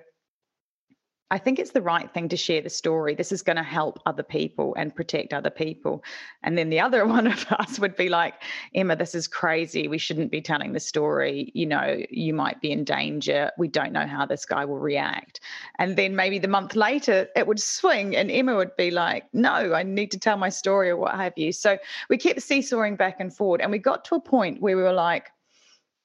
I 1.29 1.37
think 1.37 1.59
it's 1.59 1.71
the 1.71 1.81
right 1.81 2.09
thing 2.13 2.29
to 2.29 2.37
share 2.37 2.61
the 2.61 2.69
story. 2.69 3.13
This 3.13 3.33
is 3.33 3.41
going 3.41 3.57
to 3.57 3.63
help 3.63 3.99
other 4.05 4.23
people 4.23 4.73
and 4.77 4.95
protect 4.95 5.33
other 5.33 5.49
people. 5.49 6.03
And 6.43 6.57
then 6.57 6.69
the 6.69 6.79
other 6.79 7.05
one 7.17 7.27
of 7.27 7.45
us 7.51 7.79
would 7.79 7.97
be 7.97 8.07
like, 8.07 8.35
Emma, 8.73 8.95
this 8.95 9.13
is 9.13 9.27
crazy. 9.27 9.87
We 9.89 9.97
shouldn't 9.97 10.31
be 10.31 10.41
telling 10.41 10.71
the 10.71 10.79
story. 10.79 11.51
You 11.53 11.65
know, 11.65 11.97
you 12.09 12.33
might 12.33 12.61
be 12.61 12.71
in 12.71 12.85
danger. 12.85 13.51
We 13.57 13.67
don't 13.67 13.91
know 13.91 14.07
how 14.07 14.25
this 14.25 14.45
guy 14.45 14.63
will 14.63 14.79
react. 14.79 15.41
And 15.79 15.97
then 15.97 16.15
maybe 16.15 16.39
the 16.39 16.47
month 16.47 16.75
later, 16.75 17.27
it 17.35 17.45
would 17.45 17.59
swing, 17.59 18.15
and 18.15 18.31
Emma 18.31 18.55
would 18.55 18.75
be 18.77 18.91
like, 18.91 19.25
no, 19.33 19.73
I 19.73 19.83
need 19.83 20.11
to 20.11 20.19
tell 20.19 20.37
my 20.37 20.49
story 20.49 20.89
or 20.89 20.97
what 20.97 21.15
have 21.15 21.33
you. 21.35 21.51
So 21.51 21.77
we 22.09 22.17
kept 22.17 22.41
seesawing 22.41 22.95
back 22.95 23.17
and 23.19 23.35
forward. 23.35 23.61
And 23.61 23.71
we 23.71 23.79
got 23.79 24.05
to 24.05 24.15
a 24.15 24.21
point 24.21 24.61
where 24.61 24.77
we 24.77 24.83
were 24.83 24.93
like, 24.93 25.29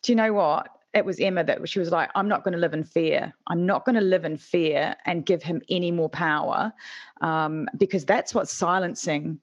do 0.02 0.10
you 0.10 0.16
know 0.16 0.32
what? 0.32 0.68
It 0.94 1.04
was 1.04 1.18
Emma 1.20 1.42
that 1.44 1.66
she 1.68 1.78
was 1.78 1.90
like, 1.90 2.10
I'm 2.14 2.28
not 2.28 2.44
going 2.44 2.52
to 2.52 2.58
live 2.58 2.74
in 2.74 2.84
fear. 2.84 3.32
I'm 3.46 3.64
not 3.64 3.84
going 3.84 3.94
to 3.94 4.00
live 4.02 4.24
in 4.24 4.36
fear 4.36 4.94
and 5.06 5.24
give 5.24 5.42
him 5.42 5.62
any 5.68 5.90
more 5.90 6.10
power. 6.10 6.72
Um, 7.20 7.68
because 7.76 8.04
that's 8.04 8.34
what's 8.34 8.52
silencing 8.52 9.40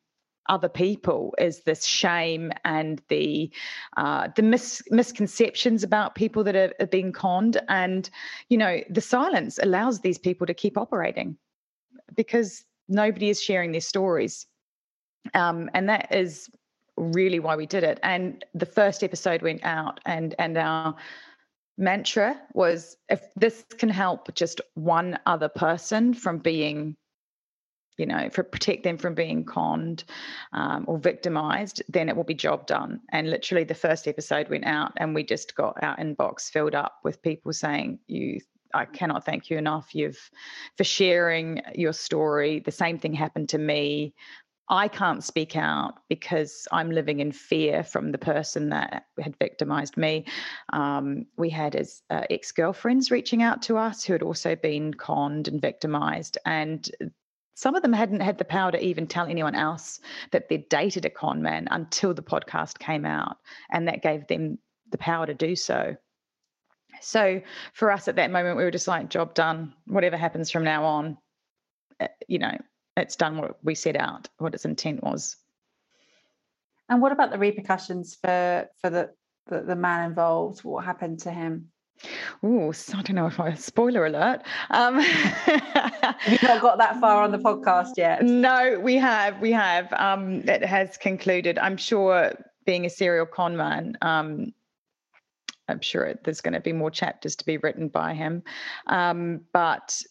other 0.50 0.68
people 0.68 1.34
is 1.38 1.62
this 1.62 1.86
shame 1.86 2.52
and 2.66 3.02
the 3.08 3.52
uh, 3.98 4.28
the 4.36 4.42
mis- 4.42 4.82
misconceptions 4.90 5.84
about 5.84 6.16
people 6.16 6.44
that 6.44 6.56
are, 6.56 6.74
are 6.80 6.88
being 6.88 7.12
conned. 7.12 7.62
And 7.70 8.10
you 8.50 8.58
know 8.58 8.82
the 8.90 9.02
silence 9.02 9.60
allows 9.62 10.02
these 10.02 10.18
people 10.18 10.48
to 10.48 10.54
keep 10.54 10.78
operating 10.78 11.38
because 12.16 12.66
nobody 12.88 13.30
is 13.30 13.42
sharing 13.42 13.72
their 13.72 13.82
stories. 13.82 14.48
Um, 15.36 15.70
and 15.74 15.88
that 15.90 16.14
is 16.14 16.50
really 16.98 17.40
why 17.40 17.56
we 17.56 17.66
did 17.66 17.84
it. 17.84 18.00
And 18.04 18.44
the 18.54 18.66
first 18.66 19.04
episode 19.04 19.42
went 19.42 19.64
out 19.64 20.00
and 20.06 20.36
and 20.40 20.58
our 20.58 20.96
mantra 21.80 22.40
was 22.54 22.98
if 23.08 23.22
this 23.36 23.66
can 23.78 23.90
help 23.90 24.36
just 24.36 24.62
one 24.76 25.18
other 25.26 25.50
person 25.50 26.14
from 26.14 26.38
being 26.38 26.96
you 27.98 28.06
know, 28.06 28.30
for 28.30 28.44
protect 28.44 28.84
them 28.84 28.98
from 28.98 29.14
being 29.14 29.44
conned 29.44 30.06
um, 30.54 30.86
or 30.88 30.98
victimized, 30.98 31.84
then 31.90 32.08
it 32.08 32.16
will 32.16 32.24
be 32.24 32.34
job 32.34 32.66
done. 32.66 33.02
And 33.12 33.30
literally, 33.30 33.66
the 33.66 33.76
first 33.76 34.08
episode 34.08 34.48
went 34.48 34.66
out, 34.66 34.94
and 34.96 35.14
we 35.14 35.22
just 35.22 35.54
got 35.54 35.84
our 35.84 35.98
inbox 35.98 36.50
filled 36.50 36.76
up 36.76 37.00
with 37.04 37.22
people 37.22 37.52
saying, 37.52 38.00
"You, 38.08 38.40
I 38.74 38.86
cannot 38.86 39.26
thank 39.26 39.50
you 39.50 39.58
enough. 39.58 39.94
You've 39.94 40.32
for 40.78 40.86
sharing 40.86 41.62
your 41.76 41.92
story. 41.92 42.62
The 42.62 42.72
same 42.72 43.00
thing 43.00 43.14
happened 43.14 43.50
to 43.50 43.58
me. 43.58 44.14
I 44.70 44.88
can't 44.88 45.24
speak 45.24 45.56
out 45.56 45.96
because 46.10 46.68
I'm 46.72 46.92
living 46.92 47.20
in 47.20 47.32
fear 47.32 47.84
from 47.84 48.12
the 48.12 48.20
person 48.20 48.70
that 48.70 49.06
had 49.20 49.36
victimized 49.38 49.98
me. 49.98 50.26
Um, 50.74 51.26
we 51.38 51.50
had 51.50 51.74
his 51.74 52.04
uh, 52.12 52.24
ex 52.30 52.52
girlfriends 52.52 53.10
reaching 53.10 53.42
out 53.42 53.64
to 53.64 53.78
us 53.78 54.04
who 54.04 54.14
had 54.14 54.22
also 54.22 54.56
been 54.56 54.94
conned 54.94 55.48
and 55.48 55.60
victimized. 55.60 56.38
And 56.46 56.88
some 57.56 57.76
of 57.76 57.82
them 57.82 57.94
hadn't 57.94 58.20
had 58.20 58.38
the 58.38 58.46
power 58.46 58.72
to 58.72 58.84
even 58.84 59.08
tell 59.08 59.26
anyone 59.26 59.56
else 59.56 60.00
that 60.32 60.50
they'd 60.50 60.70
dated 60.70 61.06
a 61.06 61.10
con 61.10 61.42
man 61.42 61.68
until 61.72 62.14
the 62.14 62.22
podcast 62.22 62.78
came 62.78 63.06
out. 63.06 63.38
And 63.72 63.88
that 63.88 64.04
gave 64.04 64.28
them 64.28 64.60
the 64.92 65.00
power 65.00 65.26
to 65.26 65.34
do 65.34 65.56
so. 65.56 65.96
So 67.02 67.42
for 67.74 67.92
us 67.92 68.08
at 68.08 68.18
that 68.18 68.32
moment, 68.32 68.58
we 68.58 68.64
were 68.64 68.72
just 68.72 68.88
like, 68.88 69.10
job 69.10 69.34
done. 69.34 69.74
Whatever 69.88 70.18
happens 70.18 70.52
from 70.52 70.64
now 70.64 70.86
on, 70.86 71.18
eh, 72.00 72.08
you 72.28 72.40
know, 72.40 72.58
it's 73.00 73.16
done 73.16 73.38
what 73.38 73.58
we 73.64 73.76
set 73.76 73.96
out, 73.96 74.28
what 74.38 74.54
its 74.54 74.66
intent 74.66 75.04
was. 75.04 75.38
And 76.90 77.02
what 77.02 77.12
about 77.12 77.32
the 77.32 77.38
repercussions 77.38 78.16
for 78.16 78.68
for 78.82 78.90
the 78.90 79.12
the, 79.48 79.62
the 79.62 79.76
man 79.76 80.10
involved? 80.10 80.64
What 80.64 80.86
happened 80.86 81.20
to 81.22 81.32
him? 81.32 81.70
Oh, 82.42 82.72
so 82.72 82.98
I 82.98 83.02
don't 83.02 83.16
know 83.16 83.28
if 83.28 83.40
I 83.40 83.54
spoiler 83.56 84.06
alert. 84.06 84.42
Um, 84.70 85.00
You've 86.28 86.44
not 86.44 86.62
got 86.62 86.78
that 86.78 87.00
far 87.02 87.24
on 87.24 87.32
the 87.32 87.38
podcast 87.38 87.94
yet. 87.98 88.24
No, 88.24 88.80
we 88.80 88.96
have. 88.96 89.40
We 89.42 89.52
have. 89.52 89.92
Um, 89.94 90.48
it 90.48 90.64
has 90.64 90.98
concluded. 90.98 91.60
I'm 91.60 91.78
sure, 91.78 92.34
being 92.66 92.86
a 92.86 92.90
serial 92.90 93.26
con 93.26 93.58
man, 93.58 93.98
um, 94.02 94.54
I'm 95.68 95.82
sure 95.82 96.16
there's 96.24 96.42
going 96.42 96.54
to 96.54 96.62
be 96.62 96.74
more 96.74 96.92
chapters 96.92 97.36
to 97.38 97.46
be 97.46 97.58
written 97.58 97.90
by 97.90 98.14
him. 98.14 98.44
Um, 98.88 99.42
but 99.54 100.02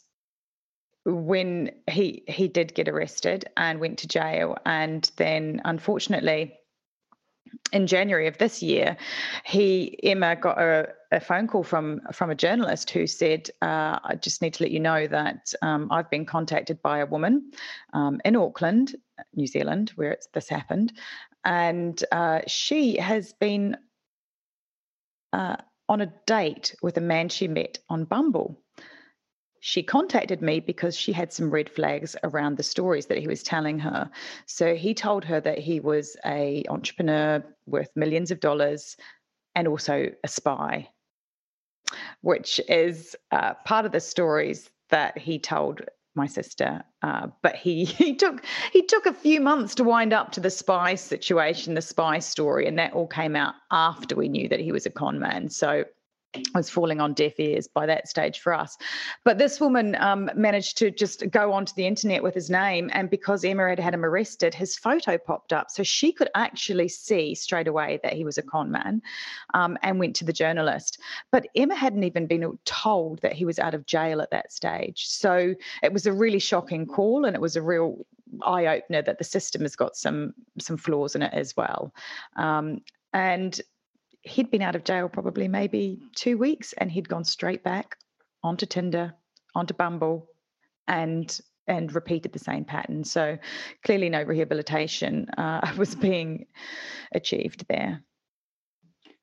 when 1.08 1.70
he 1.88 2.22
he 2.28 2.48
did 2.48 2.74
get 2.74 2.88
arrested 2.88 3.48
and 3.56 3.80
went 3.80 3.98
to 3.98 4.08
jail 4.08 4.58
and 4.66 5.10
then 5.16 5.60
unfortunately 5.64 6.58
in 7.72 7.86
January 7.86 8.26
of 8.26 8.38
this 8.38 8.62
year, 8.62 8.96
he 9.44 9.98
Emma 10.02 10.36
got 10.36 10.60
a, 10.60 10.88
a, 11.12 11.20
phone 11.20 11.46
call 11.46 11.62
from 11.62 12.00
from 12.12 12.30
a 12.30 12.34
journalist 12.34 12.90
who 12.90 13.06
said, 13.06 13.48
uh, 13.62 13.98
"I 14.04 14.16
just 14.20 14.42
need 14.42 14.54
to 14.54 14.64
let 14.64 14.70
you 14.70 14.80
know 14.80 15.06
that 15.06 15.52
um, 15.62 15.88
I've 15.90 16.10
been 16.10 16.26
contacted 16.26 16.82
by 16.82 16.98
a 16.98 17.06
woman 17.06 17.52
um, 17.92 18.20
in 18.24 18.36
Auckland, 18.36 18.96
New 19.34 19.46
Zealand, 19.46 19.92
where 19.96 20.18
this 20.34 20.48
happened, 20.48 20.92
and 21.44 22.02
uh, 22.12 22.40
she 22.46 22.96
has 22.96 23.32
been 23.34 23.76
uh, 25.32 25.56
on 25.88 26.00
a 26.00 26.12
date 26.26 26.74
with 26.82 26.96
a 26.96 27.02
man 27.02 27.28
she 27.28 27.48
met 27.48 27.78
on 27.88 28.04
Bumble." 28.04 28.58
She 29.60 29.82
contacted 29.82 30.42
me 30.42 30.60
because 30.60 30.96
she 30.96 31.12
had 31.12 31.32
some 31.32 31.50
red 31.50 31.70
flags 31.70 32.16
around 32.22 32.56
the 32.56 32.62
stories 32.62 33.06
that 33.06 33.18
he 33.18 33.26
was 33.26 33.42
telling 33.42 33.78
her. 33.78 34.10
So 34.46 34.74
he 34.74 34.94
told 34.94 35.24
her 35.24 35.40
that 35.40 35.58
he 35.58 35.80
was 35.80 36.16
a 36.24 36.64
entrepreneur 36.68 37.42
worth 37.66 37.90
millions 37.96 38.30
of 38.30 38.40
dollars 38.40 38.96
and 39.54 39.66
also 39.66 40.10
a 40.22 40.28
spy, 40.28 40.88
which 42.20 42.60
is 42.68 43.16
uh, 43.30 43.54
part 43.64 43.86
of 43.86 43.92
the 43.92 44.00
stories 44.00 44.70
that 44.90 45.18
he 45.18 45.38
told 45.38 45.82
my 46.14 46.26
sister. 46.26 46.84
Uh, 47.02 47.28
but 47.42 47.56
he 47.56 47.84
he 48.02 48.14
took 48.14 48.44
he 48.72 48.82
took 48.82 49.06
a 49.06 49.12
few 49.12 49.40
months 49.40 49.74
to 49.76 49.84
wind 49.84 50.12
up 50.12 50.32
to 50.32 50.40
the 50.40 50.50
spy 50.50 50.94
situation, 50.94 51.74
the 51.74 51.82
spy 51.82 52.18
story, 52.18 52.66
and 52.66 52.78
that 52.78 52.92
all 52.92 53.06
came 53.06 53.34
out 53.34 53.54
after 53.70 54.14
we 54.14 54.28
knew 54.28 54.48
that 54.48 54.60
he 54.60 54.72
was 54.72 54.86
a 54.86 54.90
con 54.90 55.18
man. 55.18 55.48
So 55.48 55.84
was 56.54 56.68
falling 56.68 57.00
on 57.00 57.14
deaf 57.14 57.38
ears 57.38 57.66
by 57.66 57.86
that 57.86 58.08
stage 58.08 58.40
for 58.40 58.52
us. 58.52 58.76
But 59.24 59.38
this 59.38 59.60
woman 59.60 59.96
um, 59.96 60.30
managed 60.34 60.76
to 60.78 60.90
just 60.90 61.28
go 61.30 61.52
onto 61.52 61.72
the 61.74 61.86
internet 61.86 62.22
with 62.22 62.34
his 62.34 62.50
name, 62.50 62.90
and 62.92 63.08
because 63.08 63.44
Emma 63.44 63.68
had 63.68 63.78
had 63.78 63.94
him 63.94 64.04
arrested, 64.04 64.54
his 64.54 64.76
photo 64.76 65.16
popped 65.18 65.52
up, 65.52 65.70
so 65.70 65.82
she 65.82 66.12
could 66.12 66.28
actually 66.34 66.88
see 66.88 67.34
straight 67.34 67.68
away 67.68 67.98
that 68.02 68.12
he 68.12 68.24
was 68.24 68.38
a 68.38 68.42
con 68.42 68.70
man, 68.70 69.02
um, 69.54 69.78
and 69.82 69.98
went 69.98 70.16
to 70.16 70.24
the 70.24 70.32
journalist. 70.32 70.98
But 71.30 71.46
Emma 71.54 71.74
hadn't 71.74 72.04
even 72.04 72.26
been 72.26 72.58
told 72.64 73.20
that 73.22 73.32
he 73.32 73.44
was 73.44 73.58
out 73.58 73.74
of 73.74 73.86
jail 73.86 74.20
at 74.20 74.30
that 74.30 74.52
stage, 74.52 75.06
so 75.06 75.54
it 75.82 75.92
was 75.92 76.06
a 76.06 76.12
really 76.12 76.40
shocking 76.40 76.86
call, 76.86 77.24
and 77.24 77.34
it 77.34 77.40
was 77.40 77.56
a 77.56 77.62
real 77.62 78.04
eye 78.42 78.66
opener 78.66 79.00
that 79.00 79.16
the 79.16 79.24
system 79.24 79.62
has 79.62 79.74
got 79.74 79.96
some 79.96 80.34
some 80.58 80.76
flaws 80.76 81.14
in 81.14 81.22
it 81.22 81.32
as 81.32 81.56
well. 81.56 81.94
Um, 82.36 82.80
and 83.14 83.58
he'd 84.28 84.50
been 84.50 84.62
out 84.62 84.76
of 84.76 84.84
jail 84.84 85.08
probably 85.08 85.48
maybe 85.48 86.00
two 86.14 86.38
weeks 86.38 86.72
and 86.74 86.90
he'd 86.90 87.08
gone 87.08 87.24
straight 87.24 87.62
back 87.62 87.96
onto 88.42 88.66
Tinder, 88.66 89.14
onto 89.54 89.74
Bumble, 89.74 90.28
and 90.86 91.40
and 91.66 91.94
repeated 91.94 92.32
the 92.32 92.38
same 92.38 92.64
pattern. 92.64 93.04
So 93.04 93.36
clearly, 93.84 94.08
no 94.08 94.22
rehabilitation 94.22 95.28
uh, 95.36 95.72
was 95.76 95.94
being 95.94 96.46
achieved 97.12 97.66
there. 97.68 98.02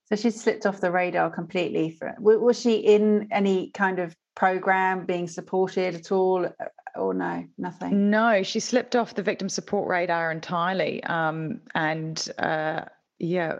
So 0.05 0.15
she 0.15 0.29
slipped 0.29 0.67
off 0.67 0.81
the 0.81 0.91
radar 0.91 1.31
completely. 1.31 1.89
For, 1.89 2.13
was 2.19 2.59
she 2.59 2.75
in 2.75 3.27
any 3.31 3.71
kind 3.71 3.97
of 3.97 4.15
program 4.35 5.05
being 5.05 5.27
supported 5.27 5.95
at 5.95 6.11
all, 6.11 6.45
uh, 6.45 6.65
or 6.95 7.15
no, 7.15 7.45
nothing? 7.57 8.11
No, 8.11 8.43
she 8.43 8.59
slipped 8.59 8.95
off 8.95 9.15
the 9.15 9.23
victim 9.23 9.49
support 9.49 9.89
radar 9.89 10.31
entirely. 10.31 11.03
Um, 11.05 11.61
and 11.73 12.23
uh, 12.37 12.81
yeah, 13.17 13.59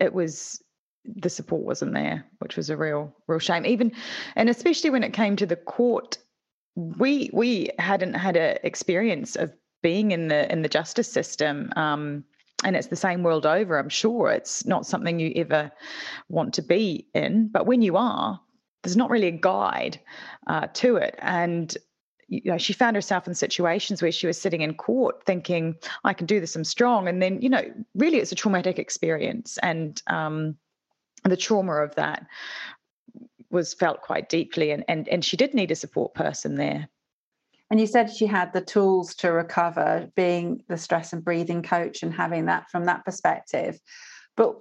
it 0.00 0.12
was 0.12 0.62
the 1.04 1.30
support 1.30 1.62
wasn't 1.62 1.94
there, 1.94 2.24
which 2.38 2.56
was 2.56 2.70
a 2.70 2.76
real 2.76 3.14
real 3.26 3.38
shame. 3.38 3.64
Even 3.66 3.92
and 4.36 4.48
especially 4.48 4.90
when 4.90 5.04
it 5.04 5.12
came 5.12 5.36
to 5.36 5.46
the 5.46 5.56
court, 5.56 6.18
we 6.74 7.30
we 7.32 7.70
hadn't 7.78 8.14
had 8.14 8.36
an 8.36 8.58
experience 8.62 9.36
of 9.36 9.52
being 9.82 10.10
in 10.10 10.28
the 10.28 10.50
in 10.52 10.62
the 10.62 10.68
justice 10.68 11.10
system. 11.10 11.72
Um, 11.76 12.24
and 12.64 12.74
it's 12.74 12.88
the 12.88 12.96
same 12.96 13.22
world 13.22 13.46
over. 13.46 13.78
I'm 13.78 13.88
sure 13.88 14.30
it's 14.30 14.66
not 14.66 14.84
something 14.84 15.20
you 15.20 15.32
ever 15.36 15.70
want 16.28 16.54
to 16.54 16.62
be 16.62 17.06
in, 17.14 17.48
but 17.48 17.66
when 17.66 17.82
you 17.82 17.96
are, 17.96 18.40
there's 18.82 18.96
not 18.96 19.10
really 19.10 19.28
a 19.28 19.32
guide 19.32 20.00
uh, 20.48 20.66
to 20.74 20.96
it. 20.96 21.14
And 21.18 21.76
you 22.28 22.42
know, 22.44 22.58
she 22.58 22.72
found 22.72 22.94
herself 22.94 23.26
in 23.26 23.34
situations 23.34 24.02
where 24.02 24.12
she 24.12 24.26
was 24.26 24.40
sitting 24.40 24.60
in 24.60 24.74
court 24.74 25.24
thinking, 25.24 25.76
I 26.04 26.12
can 26.12 26.26
do 26.26 26.40
this, 26.40 26.54
I'm 26.54 26.64
strong. 26.64 27.08
And 27.08 27.22
then, 27.22 27.40
you 27.40 27.48
know, 27.48 27.62
really 27.94 28.18
it's 28.18 28.32
a 28.32 28.36
traumatic 28.36 28.78
experience. 28.78 29.58
And 29.62 30.00
um, 30.06 30.56
the 31.24 31.36
trauma 31.36 31.76
of 31.76 31.94
that 31.94 32.26
was 33.50 33.72
felt 33.72 34.02
quite 34.02 34.28
deeply. 34.28 34.70
And, 34.70 34.84
and, 34.88 35.08
and 35.08 35.24
she 35.24 35.38
did 35.38 35.54
need 35.54 35.70
a 35.70 35.76
support 35.76 36.14
person 36.14 36.56
there. 36.56 36.88
And 37.70 37.80
you 37.80 37.86
said 37.86 38.10
she 38.10 38.26
had 38.26 38.52
the 38.52 38.60
tools 38.60 39.14
to 39.16 39.32
recover, 39.32 40.10
being 40.14 40.62
the 40.68 40.78
stress 40.78 41.12
and 41.12 41.24
breathing 41.24 41.62
coach 41.62 42.02
and 42.02 42.12
having 42.12 42.46
that 42.46 42.70
from 42.70 42.84
that 42.84 43.04
perspective. 43.04 43.78
But 44.36 44.56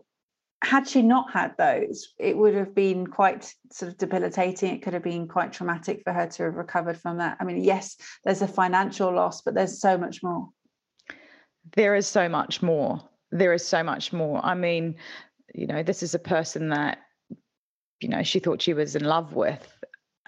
had 0.64 0.88
she 0.88 1.02
not 1.02 1.32
had 1.32 1.56
those, 1.58 2.14
it 2.18 2.36
would 2.36 2.56
have 2.56 2.74
been 2.74 3.08
quite 3.08 3.54
sort 3.72 3.92
of 3.92 3.98
debilitating. 3.98 4.74
It 4.74 4.82
could 4.82 4.94
have 4.94 5.04
been 5.04 5.28
quite 5.28 5.54
traumatic 5.54 6.02
for 6.04 6.12
her 6.12 6.28
to 6.28 6.44
have 6.44 6.56
recovered 6.56 6.98
from 6.98 7.18
that. 7.18 7.38
I 7.40 7.44
mean, 7.44 7.64
yes, 7.64 7.98
there's 8.24 8.42
a 8.42 8.48
financial 8.48 9.14
loss, 9.14 9.42
but 9.42 9.54
there's 9.54 9.80
so 9.80 9.98
much 9.98 10.24
more. 10.24 10.50
There 11.76 11.96
is 11.96 12.08
so 12.08 12.28
much 12.28 12.62
more. 12.62 13.08
There 13.32 13.54
is 13.54 13.66
so 13.66 13.84
much 13.84 14.12
more. 14.12 14.44
I 14.44 14.56
mean, 14.56 14.96
you 15.54 15.68
know, 15.68 15.84
this 15.84 16.02
is 16.02 16.16
a 16.16 16.20
person 16.20 16.70
that, 16.70 17.00
you 18.00 18.10
know, 18.10 18.24
she 18.24 18.40
thought 18.40 18.62
she 18.62 18.74
was 18.74 18.96
in 18.96 19.04
love 19.04 19.34
with. 19.34 19.74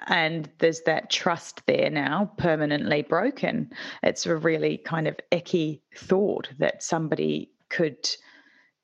And 0.08 0.50
there's 0.60 0.82
that 0.82 1.10
trust 1.10 1.66
there 1.66 1.90
now 1.90 2.32
permanently 2.38 3.02
broken. 3.02 3.72
It's 4.04 4.26
a 4.26 4.36
really 4.36 4.78
kind 4.78 5.08
of 5.08 5.18
icky 5.32 5.82
thought 5.96 6.50
that 6.60 6.84
somebody 6.84 7.52
could 7.70 8.10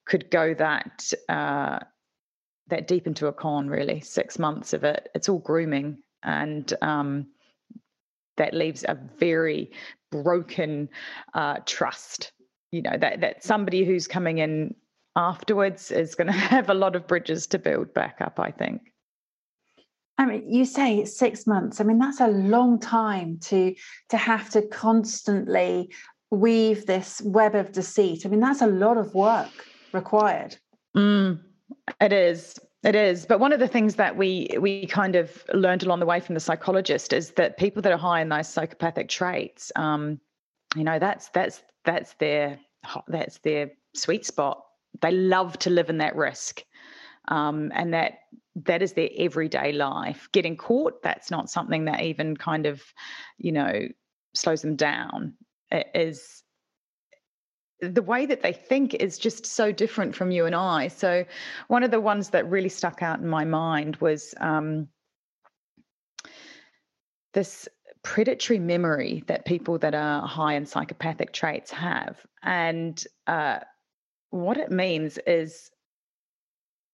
could 0.05 0.29
go 0.29 0.53
that 0.53 1.11
uh, 1.29 1.79
that 2.67 2.87
deep 2.87 3.07
into 3.07 3.27
a 3.27 3.33
con. 3.33 3.67
Really, 3.67 3.99
six 4.01 4.39
months 4.39 4.73
of 4.73 4.83
it. 4.83 5.09
It's 5.15 5.29
all 5.29 5.39
grooming, 5.39 5.97
and 6.23 6.71
um, 6.81 7.27
that 8.37 8.53
leaves 8.53 8.83
a 8.87 8.97
very 9.17 9.71
broken 10.11 10.89
uh, 11.33 11.57
trust. 11.65 12.31
You 12.71 12.81
know 12.83 12.97
that 12.97 13.21
that 13.21 13.43
somebody 13.43 13.83
who's 13.83 14.07
coming 14.07 14.37
in 14.37 14.75
afterwards 15.15 15.91
is 15.91 16.15
going 16.15 16.27
to 16.31 16.33
have 16.33 16.69
a 16.69 16.73
lot 16.73 16.95
of 16.95 17.07
bridges 17.07 17.47
to 17.47 17.59
build 17.59 17.93
back 17.93 18.17
up. 18.21 18.39
I 18.39 18.51
think. 18.51 18.81
I 20.17 20.25
mean, 20.25 20.49
you 20.49 20.63
say 20.63 21.03
six 21.03 21.45
months. 21.45 21.81
I 21.81 21.83
mean, 21.83 21.99
that's 21.99 22.21
a 22.21 22.27
long 22.27 22.79
time 22.79 23.37
to 23.43 23.75
to 24.09 24.17
have 24.17 24.49
to 24.51 24.61
constantly 24.61 25.91
weave 26.31 26.85
this 26.85 27.21
web 27.21 27.55
of 27.55 27.71
deceit. 27.71 28.25
I 28.25 28.29
mean, 28.29 28.39
that's 28.39 28.61
a 28.61 28.67
lot 28.67 28.97
of 28.97 29.13
work 29.13 29.51
required. 29.95 30.57
Mm, 30.95 31.39
it 31.99 32.13
is. 32.13 32.59
It 32.83 32.95
is. 32.95 33.25
But 33.25 33.39
one 33.39 33.51
of 33.51 33.59
the 33.59 33.67
things 33.67 33.95
that 33.95 34.15
we 34.15 34.49
we 34.59 34.85
kind 34.85 35.15
of 35.15 35.43
learned 35.53 35.83
along 35.83 35.99
the 35.99 36.05
way 36.05 36.19
from 36.19 36.35
the 36.35 36.39
psychologist 36.39 37.13
is 37.13 37.31
that 37.31 37.57
people 37.57 37.81
that 37.81 37.91
are 37.91 37.97
high 37.97 38.21
in 38.21 38.29
those 38.29 38.47
psychopathic 38.47 39.09
traits, 39.09 39.71
um, 39.75 40.19
you 40.75 40.83
know, 40.83 40.99
that's 40.99 41.29
that's 41.29 41.63
that's 41.83 42.13
their 42.15 42.59
that's 43.07 43.39
their 43.39 43.71
sweet 43.95 44.25
spot. 44.25 44.63
They 45.01 45.11
love 45.11 45.57
to 45.59 45.69
live 45.69 45.89
in 45.89 45.97
that 45.97 46.15
risk. 46.15 46.63
Um, 47.27 47.71
and 47.73 47.91
that 47.95 48.19
that 48.55 48.81
is 48.83 48.93
their 48.93 49.09
everyday 49.17 49.71
life. 49.71 50.29
Getting 50.31 50.55
caught, 50.55 51.01
that's 51.01 51.31
not 51.31 51.49
something 51.49 51.85
that 51.85 52.01
even 52.01 52.37
kind 52.37 52.67
of, 52.67 52.83
you 53.37 53.51
know, 53.51 53.87
slows 54.35 54.61
them 54.61 54.75
down. 54.75 55.33
It 55.71 55.87
is 55.95 56.43
the 57.81 58.01
way 58.01 58.25
that 58.25 58.41
they 58.41 58.53
think 58.53 58.93
is 58.95 59.17
just 59.17 59.45
so 59.45 59.71
different 59.71 60.15
from 60.15 60.31
you 60.31 60.45
and 60.45 60.55
I. 60.55 60.87
So, 60.87 61.25
one 61.67 61.83
of 61.83 61.91
the 61.91 61.99
ones 61.99 62.29
that 62.29 62.49
really 62.49 62.69
stuck 62.69 63.01
out 63.01 63.19
in 63.19 63.27
my 63.27 63.43
mind 63.45 63.97
was 63.97 64.33
um, 64.39 64.87
this 67.33 67.67
predatory 68.03 68.59
memory 68.59 69.23
that 69.27 69.45
people 69.45 69.77
that 69.79 69.95
are 69.95 70.25
high 70.25 70.53
in 70.53 70.65
psychopathic 70.65 71.33
traits 71.33 71.71
have. 71.71 72.17
And 72.43 73.03
uh, 73.27 73.59
what 74.29 74.57
it 74.57 74.71
means 74.71 75.17
is 75.25 75.71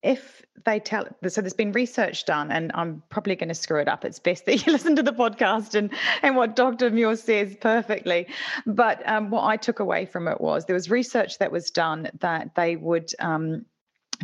if 0.03 0.41
they 0.65 0.79
tell 0.79 1.05
so 1.27 1.41
there's 1.41 1.53
been 1.53 1.72
research 1.72 2.25
done 2.25 2.51
and 2.51 2.72
i'm 2.74 3.01
probably 3.10 3.36
going 3.36 3.50
to 3.50 3.55
screw 3.55 3.79
it 3.79 3.88
up. 3.88 4.05
It's 4.05 4.20
best 4.20 4.46
that 4.46 4.65
you 4.65 4.72
listen 4.72 4.96
to 4.96 5.03
the 5.03 5.13
podcast 5.13 5.75
and 5.75 5.91
and 6.22 6.36
what 6.36 6.55
dr 6.55 6.89
muir 6.91 7.15
says 7.15 7.55
perfectly. 7.60 8.27
But 8.65 9.08
um, 9.08 9.29
what 9.29 9.43
i 9.43 9.58
took 9.58 9.79
away 9.79 10.05
from 10.05 10.27
it 10.27 10.41
was 10.41 10.65
there 10.65 10.75
was 10.75 10.89
research 10.89 11.38
that 11.39 11.51
was 11.51 11.72
done 11.72 12.10
that 12.20 12.55
they 12.55 12.75
would 12.75 13.12
um, 13.20 13.65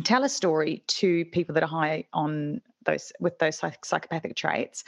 tell 0.04 0.24
a 0.24 0.28
story 0.28 0.82
to 0.86 1.24
people 1.26 1.54
that 1.54 1.62
are 1.62 1.68
high 1.68 2.04
on 2.12 2.60
those 2.84 3.12
with 3.20 3.38
those 3.38 3.60
psychopathic 3.82 4.36
traits. 4.36 4.84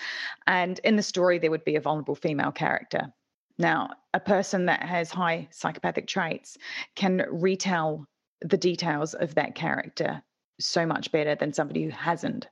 And 0.46 0.78
in 0.80 0.96
the 0.96 1.02
story 1.02 1.38
there 1.38 1.50
would 1.50 1.64
be 1.64 1.76
a 1.76 1.80
vulnerable 1.80 2.14
female 2.14 2.52
character. 2.52 3.12
Now 3.58 3.90
a 4.14 4.20
person 4.20 4.66
that 4.66 4.82
has 4.82 5.10
high 5.10 5.48
psychopathic 5.50 6.06
traits 6.06 6.56
can 6.96 7.26
retell 7.30 8.06
the 8.42 8.56
details 8.56 9.14
of 9.14 9.34
that 9.34 9.54
character 9.54 10.22
so 10.60 10.86
much 10.86 11.10
better 11.12 11.34
than 11.34 11.52
somebody 11.52 11.84
who 11.84 11.90
hasn't 11.90 12.48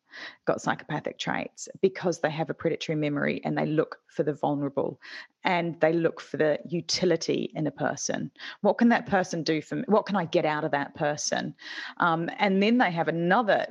got 0.46 0.60
psychopathic 0.60 1.18
traits 1.18 1.68
because 1.80 2.20
they 2.20 2.30
have 2.30 2.50
a 2.50 2.54
predatory 2.54 2.96
memory 2.96 3.40
and 3.44 3.56
they 3.56 3.66
look 3.66 3.98
for 4.08 4.22
the 4.22 4.32
vulnerable 4.32 5.00
and 5.44 5.78
they 5.80 5.92
look 5.92 6.20
for 6.20 6.36
the 6.36 6.58
utility 6.68 7.52
in 7.54 7.66
a 7.66 7.70
person. 7.70 8.30
What 8.62 8.78
can 8.78 8.88
that 8.88 9.06
person 9.06 9.42
do 9.42 9.62
for 9.62 9.76
me? 9.76 9.84
What 9.86 10.06
can 10.06 10.16
I 10.16 10.24
get 10.24 10.44
out 10.44 10.64
of 10.64 10.72
that 10.72 10.94
person? 10.94 11.54
Um, 11.98 12.28
and 12.38 12.62
then 12.62 12.78
they 12.78 12.90
have 12.90 13.08
another 13.08 13.66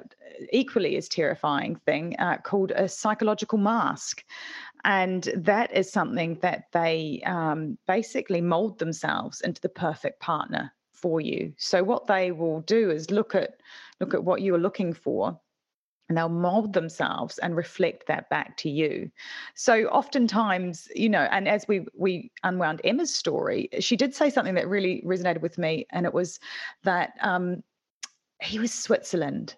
equally 0.51 0.95
as 0.97 1.09
terrifying 1.09 1.75
thing 1.85 2.15
uh, 2.19 2.37
called 2.37 2.71
a 2.71 2.87
psychological 2.87 3.57
mask. 3.57 4.23
And 4.83 5.23
that 5.35 5.73
is 5.75 5.91
something 5.91 6.37
that 6.41 6.65
they 6.71 7.21
um, 7.25 7.77
basically 7.87 8.41
mold 8.41 8.79
themselves 8.79 9.41
into 9.41 9.61
the 9.61 9.69
perfect 9.69 10.21
partner 10.21 10.71
for 10.97 11.21
you. 11.21 11.53
So 11.57 11.83
what 11.83 12.07
they 12.07 12.31
will 12.31 12.61
do 12.61 12.89
is 12.89 13.11
look 13.11 13.35
at 13.35 13.59
look 13.99 14.13
at 14.13 14.23
what 14.23 14.41
you 14.41 14.53
are 14.55 14.59
looking 14.59 14.93
for 14.93 15.39
and 16.09 16.17
they'll 16.17 16.29
mold 16.29 16.73
themselves 16.73 17.37
and 17.39 17.55
reflect 17.55 18.07
that 18.07 18.29
back 18.29 18.55
to 18.57 18.69
you 18.69 19.11
so 19.55 19.85
oftentimes 19.87 20.87
you 20.95 21.09
know 21.09 21.27
and 21.31 21.47
as 21.47 21.67
we 21.67 21.85
we 21.97 22.31
unwound 22.43 22.79
emma's 22.83 23.13
story 23.13 23.67
she 23.79 23.95
did 23.95 24.13
say 24.15 24.29
something 24.29 24.55
that 24.55 24.67
really 24.67 25.03
resonated 25.05 25.41
with 25.41 25.57
me 25.57 25.85
and 25.91 26.05
it 26.05 26.13
was 26.13 26.39
that 26.83 27.13
um, 27.21 27.61
he 28.41 28.59
was 28.59 28.73
switzerland 28.73 29.55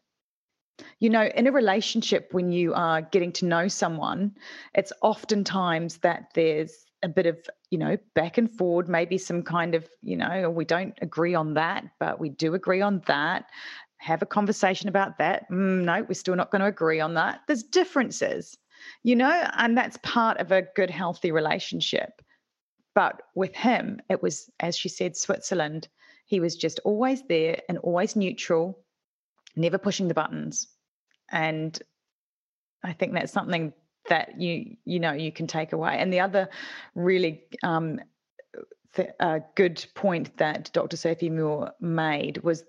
you 1.00 1.10
know 1.10 1.30
in 1.36 1.46
a 1.46 1.52
relationship 1.52 2.30
when 2.32 2.52
you 2.52 2.74
are 2.74 3.02
getting 3.02 3.32
to 3.32 3.46
know 3.46 3.68
someone 3.68 4.34
it's 4.74 4.94
oftentimes 5.02 5.98
that 5.98 6.30
there's 6.34 6.86
a 7.04 7.08
bit 7.08 7.26
of 7.26 7.38
you 7.70 7.78
know 7.78 7.98
back 8.14 8.38
and 8.38 8.52
forward 8.52 8.90
maybe 8.90 9.18
some 9.18 9.42
kind 9.44 9.76
of 9.76 9.88
you 10.02 10.18
know 10.18 10.50
we 10.50 10.66
don't 10.66 10.98
agree 11.02 11.34
on 11.34 11.54
that 11.54 11.86
but 12.00 12.20
we 12.20 12.30
do 12.30 12.54
agree 12.54 12.82
on 12.82 13.02
that. 13.08 13.46
Have 13.98 14.22
a 14.22 14.26
conversation 14.26 14.88
about 14.88 15.18
that. 15.18 15.50
Mm, 15.50 15.84
no 15.84 16.04
we're 16.04 16.14
still 16.14 16.36
not 16.36 16.52
going 16.52 16.62
to 16.62 16.68
agree 16.68 17.00
on 17.00 17.14
that. 17.16 17.42
There's 17.48 17.64
differences 17.64 18.58
you 19.04 19.16
know 19.16 19.48
and 19.58 19.78
that's 19.78 19.98
part 20.04 20.38
of 20.38 20.52
a 20.52 20.64
good 20.76 20.90
healthy 20.90 21.32
relationship. 21.32 22.22
But 22.96 23.22
with 23.36 23.56
him 23.56 24.02
it 24.10 24.22
was 24.22 24.50
as 24.60 24.78
she 24.78 24.90
said 24.90 25.16
switzerland. 25.16 25.88
He 26.26 26.40
was 26.40 26.56
just 26.56 26.80
always 26.86 27.24
there 27.28 27.62
and 27.68 27.78
always 27.80 28.16
neutral 28.16 28.80
never 29.56 29.78
pushing 29.78 30.08
the 30.08 30.14
buttons. 30.14 30.68
And 31.32 31.80
i 32.84 32.94
think 32.94 33.14
that's 33.14 33.34
something 33.34 33.74
that 34.10 34.40
you 34.40 34.76
you 34.86 35.00
know 35.00 35.14
you 35.14 35.32
can 35.32 35.48
take 35.48 35.74
away. 35.74 35.98
And 35.98 36.12
the 36.12 36.20
other 36.20 36.50
really 36.96 37.44
um, 37.64 38.00
th- 38.94 39.10
uh, 39.20 39.40
good 39.56 39.86
point 39.96 40.36
that 40.38 40.70
Dr. 40.74 40.98
Sophie 40.98 41.30
Muir 41.30 41.72
made 41.80 42.40
was 42.44 42.64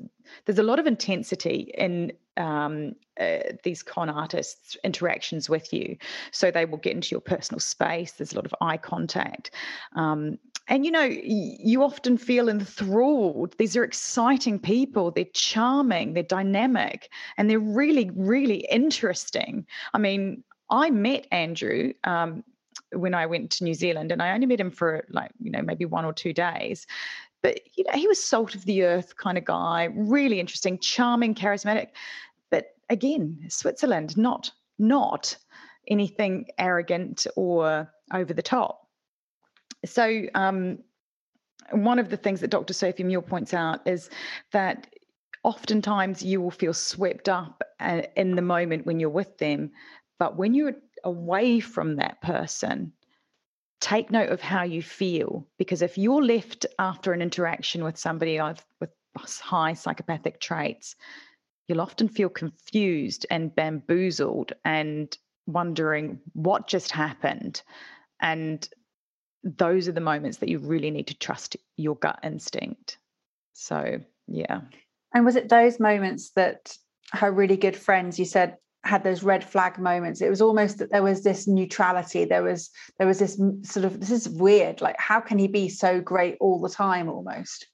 there's 0.45 0.59
a 0.59 0.63
lot 0.65 0.79
of 0.79 0.87
intensity 0.87 1.73
in 1.77 2.13
um, 2.37 2.95
uh, 3.19 3.39
these 3.65 3.83
con 3.83 4.09
artists' 4.09 4.77
interactions 4.85 5.49
with 5.49 5.73
you. 5.73 5.97
So 6.31 6.51
they 6.51 6.65
will 6.65 6.79
get 6.79 6.95
into 6.95 7.11
your 7.11 7.21
personal 7.21 7.61
space. 7.61 8.13
There's 8.13 8.33
a 8.33 8.37
lot 8.37 8.47
of 8.47 8.55
eye 8.61 8.77
contact. 8.77 9.51
Um, 9.95 10.39
and 10.69 10.85
you 10.85 10.93
know, 10.93 11.03
you 11.05 11.83
often 11.83 12.17
feel 12.17 12.49
enthralled. 12.49 13.57
These 13.59 13.77
are 13.77 13.83
exciting 13.83 14.61
people. 14.61 15.11
They're 15.11 15.25
charming, 15.35 16.15
they're 16.15 16.23
dynamic, 16.23 17.11
and 17.37 17.51
they're 17.51 17.59
really, 17.59 18.11
really 18.15 18.67
interesting. 18.71 19.67
I 19.95 19.99
mean, 19.99 20.45
I 20.71 20.91
met 20.91 21.27
Andrew 21.33 21.93
um, 22.05 22.45
when 22.93 23.15
I 23.15 23.27
went 23.27 23.51
to 23.53 23.65
New 23.65 23.75
Zealand, 23.75 24.13
and 24.13 24.23
I 24.23 24.33
only 24.33 24.47
met 24.47 24.61
him 24.61 24.71
for 24.71 25.05
like 25.11 25.31
you 25.41 25.51
know 25.51 25.63
maybe 25.63 25.85
one 25.85 26.05
or 26.05 26.13
two 26.13 26.33
days. 26.33 26.87
But 27.43 27.61
you 27.77 27.85
know, 27.85 27.99
he 27.99 28.07
was 28.07 28.23
salt 28.23 28.55
of 28.55 28.65
the 28.65 28.85
earth 28.85 29.17
kind 29.17 29.39
of 29.39 29.45
guy, 29.45 29.89
really 29.95 30.41
interesting, 30.41 30.79
charming, 30.79 31.35
charismatic. 31.35 31.89
But 32.51 32.75
again, 32.89 33.47
Switzerland, 33.49 34.17
not 34.17 34.51
not 34.79 35.37
anything 35.89 36.47
arrogant 36.59 37.27
or 37.37 37.91
over 38.13 38.33
the 38.33 38.43
top. 38.43 38.87
So 39.85 40.27
um, 40.35 40.79
one 41.73 41.99
of 41.99 42.11
the 42.11 42.17
things 42.17 42.41
that 42.41 42.51
Dr. 42.51 42.73
Sophie 42.73 43.05
Muir 43.05 43.23
points 43.23 43.55
out 43.55 43.87
is 43.87 44.11
that 44.53 44.87
oftentimes 45.43 46.23
you 46.23 46.41
will 46.41 46.51
feel 46.51 46.75
swept 46.75 47.29
up 47.29 47.63
uh, 47.81 48.03
in 48.17 48.37
the 48.37 48.43
moment 48.43 48.85
when 48.85 49.01
you're 49.01 49.09
with 49.09 49.39
them 49.39 49.71
but 50.21 50.37
when 50.37 50.55
you're 50.55 50.77
away 51.03 51.59
from 51.61 51.97
that 51.97 52.21
person, 52.21 52.93
take 53.81 54.11
note 54.11 54.29
of 54.29 54.43
how 54.43 54.63
you 54.63 54.83
feel. 54.83 55.49
Because 55.59 55.81
if 55.81 55.97
you're 55.97 56.23
left 56.23 56.67
after 56.79 57.13
an 57.15 57.23
interaction 57.23 57.83
with 57.83 57.97
somebody 57.97 58.39
with 58.79 58.93
high 59.17 59.73
psychopathic 59.73 60.39
traits, 60.39 60.95
you'll 61.67 61.81
often 61.81 62.07
feel 62.07 62.29
confused 62.29 63.25
and 63.31 63.55
bamboozled 63.55 64.53
and 64.63 65.17
wondering 65.47 66.21
what 66.35 66.69
just 66.69 66.93
happened. 66.93 67.63
And 68.21 68.69
those 69.43 69.89
are 69.89 69.93
the 69.93 70.03
moments 70.03 70.37
that 70.39 70.51
you 70.51 70.59
really 70.59 70.91
need 70.91 71.07
to 71.07 71.19
trust 71.19 71.57
your 71.79 71.97
gut 71.97 72.21
instinct. 72.23 72.99
So, 73.55 74.01
yeah. 74.29 74.61
And 75.15 75.25
was 75.25 75.37
it 75.37 75.49
those 75.49 75.81
moments 75.81 76.33
that 76.37 76.77
her 77.13 77.33
really 77.33 77.57
good 77.57 77.75
friends, 77.75 78.19
you 78.19 78.27
said, 78.27 78.59
had 78.85 79.05
those 79.05 79.23
red 79.23 79.45
flag 79.45 79.79
moments? 79.79 80.21
It 80.21 80.31
was 80.31 80.41
almost 80.41 80.79
that 80.79 80.91
there 80.91 81.03
was 81.03 81.23
this 81.23 81.47
neutrality. 81.47 82.25
There 82.25 82.43
was 82.43 82.71
there 82.99 83.07
was 83.07 83.19
this 83.19 83.41
sort 83.63 83.85
of 83.85 84.01
this 84.01 84.11
is 84.11 84.29
weird. 84.29 84.81
Like, 84.81 84.97
how 84.99 85.21
can 85.21 85.39
he 85.39 85.49
be 85.49 85.69
so 85.69 86.01
great 86.01 86.37
all 86.41 86.61
the 86.61 86.69
time 86.69 87.09
almost? 87.09 87.67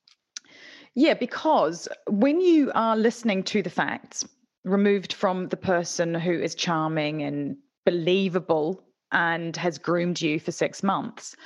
Yeah, 0.95 1.14
because 1.14 1.88
when 2.09 2.40
you 2.40 2.73
are 2.75 2.97
listening 2.97 3.42
to 3.45 3.62
the 3.62 3.71
facts, 3.71 4.25
removed 4.64 5.12
from 5.12 5.49
the 5.49 5.57
person 5.57 6.14
who 6.14 6.33
is 6.33 6.55
charming 6.55 7.23
and 7.23 7.57
believable 7.85 8.83
and 9.12 9.57
has 9.57 9.79
groomed 9.79 10.21
you 10.21 10.40
for 10.40 10.53
six 10.53 10.83
months, 10.83 11.37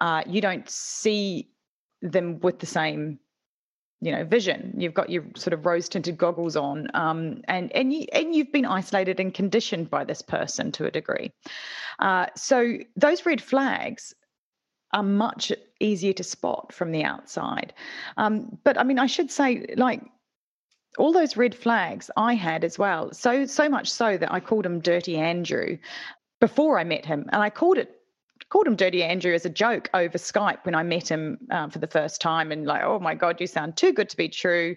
uh, 0.00 0.22
you 0.26 0.40
don't 0.40 0.68
see 0.68 1.48
them 2.02 2.38
with 2.40 2.60
the 2.60 2.66
same 2.66 3.18
you 4.00 4.12
know 4.12 4.24
vision 4.24 4.72
you've 4.76 4.94
got 4.94 5.10
your 5.10 5.24
sort 5.34 5.52
of 5.52 5.66
rose 5.66 5.88
tinted 5.88 6.16
goggles 6.16 6.56
on 6.56 6.88
um, 6.94 7.40
and 7.48 7.72
and 7.72 7.92
you 7.92 8.06
and 8.12 8.34
you've 8.34 8.52
been 8.52 8.66
isolated 8.66 9.18
and 9.20 9.34
conditioned 9.34 9.90
by 9.90 10.04
this 10.04 10.22
person 10.22 10.70
to 10.72 10.86
a 10.86 10.90
degree 10.90 11.32
uh, 11.98 12.26
so 12.36 12.78
those 12.96 13.26
red 13.26 13.40
flags 13.40 14.14
are 14.92 15.02
much 15.02 15.52
easier 15.80 16.12
to 16.12 16.24
spot 16.24 16.72
from 16.72 16.92
the 16.92 17.04
outside 17.04 17.74
um, 18.16 18.58
but 18.64 18.78
i 18.78 18.84
mean 18.84 18.98
i 18.98 19.06
should 19.06 19.30
say 19.30 19.66
like 19.76 20.02
all 20.96 21.12
those 21.12 21.36
red 21.36 21.54
flags 21.54 22.10
I 22.16 22.34
had 22.34 22.64
as 22.64 22.78
well. 22.78 23.12
So 23.12 23.46
so 23.46 23.68
much 23.68 23.90
so 23.90 24.16
that 24.16 24.32
I 24.32 24.40
called 24.40 24.66
him 24.66 24.80
Dirty 24.80 25.16
Andrew 25.16 25.78
before 26.40 26.78
I 26.78 26.84
met 26.84 27.04
him, 27.04 27.26
and 27.32 27.42
I 27.42 27.50
called 27.50 27.78
it 27.78 27.97
called 28.48 28.66
him 28.66 28.76
Dirty 28.76 29.02
Andrew 29.02 29.34
as 29.34 29.44
a 29.44 29.50
joke 29.50 29.88
over 29.94 30.18
Skype 30.18 30.64
when 30.64 30.74
I 30.74 30.82
met 30.82 31.10
him 31.10 31.38
uh, 31.50 31.68
for 31.68 31.78
the 31.78 31.86
first 31.86 32.20
time, 32.20 32.52
and 32.52 32.66
like, 32.66 32.82
oh 32.82 32.98
my 32.98 33.14
God, 33.14 33.40
you 33.40 33.46
sound 33.46 33.76
too 33.76 33.92
good 33.92 34.08
to 34.10 34.16
be 34.16 34.28
true. 34.28 34.76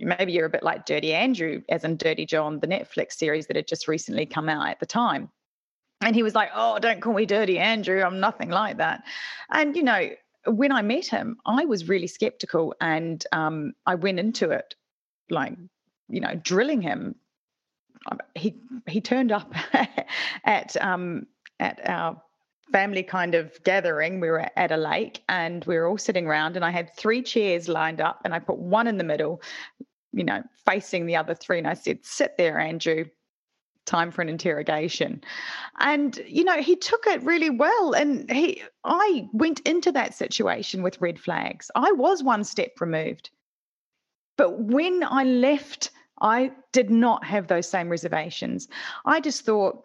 Maybe 0.00 0.32
you're 0.32 0.46
a 0.46 0.50
bit 0.50 0.62
like 0.62 0.86
Dirty 0.86 1.14
Andrew, 1.14 1.62
as 1.68 1.84
in 1.84 1.96
Dirty 1.96 2.26
John, 2.26 2.60
the 2.60 2.66
Netflix 2.66 3.12
series 3.12 3.46
that 3.46 3.56
had 3.56 3.66
just 3.66 3.88
recently 3.88 4.26
come 4.26 4.48
out 4.48 4.68
at 4.68 4.80
the 4.80 4.86
time. 4.86 5.30
And 6.02 6.14
he 6.14 6.22
was 6.22 6.34
like, 6.34 6.50
oh, 6.54 6.78
don't 6.78 7.00
call 7.00 7.14
me 7.14 7.26
Dirty 7.26 7.58
Andrew. 7.58 8.02
I'm 8.02 8.20
nothing 8.20 8.50
like 8.50 8.78
that. 8.78 9.04
And, 9.50 9.76
you 9.76 9.82
know, 9.82 10.10
when 10.46 10.72
I 10.72 10.82
met 10.82 11.06
him, 11.06 11.38
I 11.46 11.64
was 11.64 11.88
really 11.88 12.08
skeptical 12.08 12.74
and 12.80 13.24
um, 13.32 13.72
I 13.86 13.94
went 13.94 14.18
into 14.18 14.50
it 14.50 14.74
like, 15.30 15.54
you 16.08 16.20
know, 16.20 16.34
drilling 16.34 16.82
him. 16.82 17.14
Um, 18.10 18.18
he 18.34 18.56
he 18.88 19.00
turned 19.00 19.30
up 19.30 19.54
at 20.44 20.76
um, 20.82 21.26
at 21.60 21.80
our 21.88 22.20
family 22.70 23.02
kind 23.02 23.34
of 23.34 23.62
gathering. 23.64 24.20
We 24.20 24.30
were 24.30 24.48
at 24.56 24.72
a 24.72 24.76
lake 24.76 25.22
and 25.28 25.64
we 25.64 25.76
were 25.76 25.86
all 25.86 25.98
sitting 25.98 26.26
around, 26.26 26.56
and 26.56 26.64
I 26.64 26.70
had 26.70 26.94
three 26.96 27.22
chairs 27.22 27.68
lined 27.68 28.00
up, 28.00 28.20
and 28.24 28.34
I 28.34 28.38
put 28.38 28.58
one 28.58 28.86
in 28.86 28.98
the 28.98 29.04
middle, 29.04 29.42
you 30.12 30.24
know, 30.24 30.42
facing 30.66 31.06
the 31.06 31.16
other 31.16 31.34
three. 31.34 31.58
And 31.58 31.66
I 31.66 31.74
said, 31.74 31.98
Sit 32.02 32.36
there, 32.38 32.58
Andrew. 32.58 33.06
Time 33.84 34.12
for 34.12 34.22
an 34.22 34.28
interrogation. 34.28 35.24
And, 35.80 36.16
you 36.24 36.44
know, 36.44 36.62
he 36.62 36.76
took 36.76 37.04
it 37.08 37.20
really 37.24 37.50
well. 37.50 37.94
And 37.94 38.30
he, 38.30 38.62
I 38.84 39.26
went 39.32 39.58
into 39.60 39.90
that 39.90 40.14
situation 40.14 40.84
with 40.84 41.00
red 41.00 41.18
flags. 41.18 41.68
I 41.74 41.90
was 41.90 42.22
one 42.22 42.44
step 42.44 42.80
removed. 42.80 43.30
But 44.36 44.60
when 44.60 45.02
I 45.02 45.24
left, 45.24 45.90
I 46.20 46.52
did 46.70 46.90
not 46.90 47.24
have 47.24 47.48
those 47.48 47.68
same 47.68 47.88
reservations. 47.88 48.68
I 49.04 49.20
just 49.20 49.44
thought, 49.44 49.84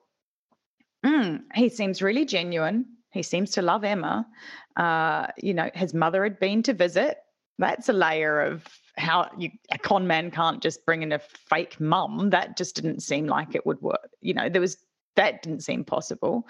mm, 1.05 1.41
he 1.55 1.69
seems 1.69 2.01
really 2.01 2.25
genuine. 2.25 2.85
He 3.11 3.23
seems 3.23 3.51
to 3.51 3.61
love 3.61 3.83
Emma. 3.83 4.27
Uh, 4.75 5.27
you 5.37 5.53
know, 5.53 5.69
his 5.73 5.93
mother 5.93 6.23
had 6.23 6.39
been 6.39 6.63
to 6.63 6.73
visit. 6.73 7.17
That's 7.57 7.89
a 7.89 7.93
layer 7.93 8.41
of 8.41 8.65
how 8.97 9.29
you, 9.37 9.49
a 9.71 9.77
con 9.77 10.07
man 10.07 10.31
can't 10.31 10.61
just 10.61 10.85
bring 10.85 11.01
in 11.01 11.11
a 11.11 11.19
fake 11.19 11.79
mum. 11.79 12.29
That 12.29 12.57
just 12.57 12.75
didn't 12.75 13.01
seem 13.01 13.27
like 13.27 13.55
it 13.55 13.65
would 13.65 13.81
work. 13.81 14.09
You 14.21 14.33
know, 14.33 14.49
there 14.49 14.61
was 14.61 14.77
that 15.15 15.41
didn't 15.41 15.61
seem 15.61 15.83
possible. 15.83 16.47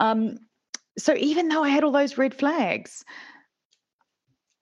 Um, 0.00 0.38
so 0.98 1.14
even 1.16 1.48
though 1.48 1.62
I 1.62 1.68
had 1.68 1.84
all 1.84 1.92
those 1.92 2.16
red 2.16 2.34
flags, 2.34 3.04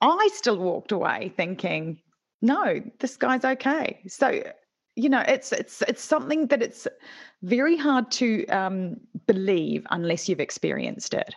I 0.01 0.29
still 0.33 0.57
walked 0.57 0.91
away 0.91 1.33
thinking, 1.35 2.01
no, 2.41 2.81
this 2.99 3.15
guy's 3.15 3.45
okay. 3.45 4.01
So 4.07 4.43
you 4.95 5.09
know 5.09 5.23
it's 5.27 5.51
it's 5.51 5.81
it's 5.83 6.03
something 6.03 6.47
that 6.47 6.61
it's 6.61 6.87
very 7.43 7.77
hard 7.77 8.11
to 8.11 8.45
um, 8.47 8.97
believe 9.27 9.85
unless 9.91 10.27
you've 10.27 10.39
experienced 10.39 11.13
it. 11.13 11.35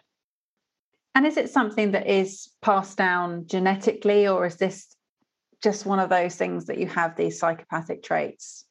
And 1.14 1.27
is 1.27 1.37
it 1.37 1.51
something 1.51 1.90
that 1.92 2.07
is 2.07 2.49
passed 2.62 2.97
down 2.97 3.47
genetically 3.47 4.29
or 4.29 4.47
is 4.47 4.57
this 4.57 4.94
just 5.62 5.87
one 5.87 5.99
of 5.99 6.09
those 6.09 6.37
things 6.37 6.66
that 6.66 6.79
you 6.79 6.87
have 6.87 7.16
these 7.16 7.38
psychopathic 7.38 8.05
traits 8.05 8.64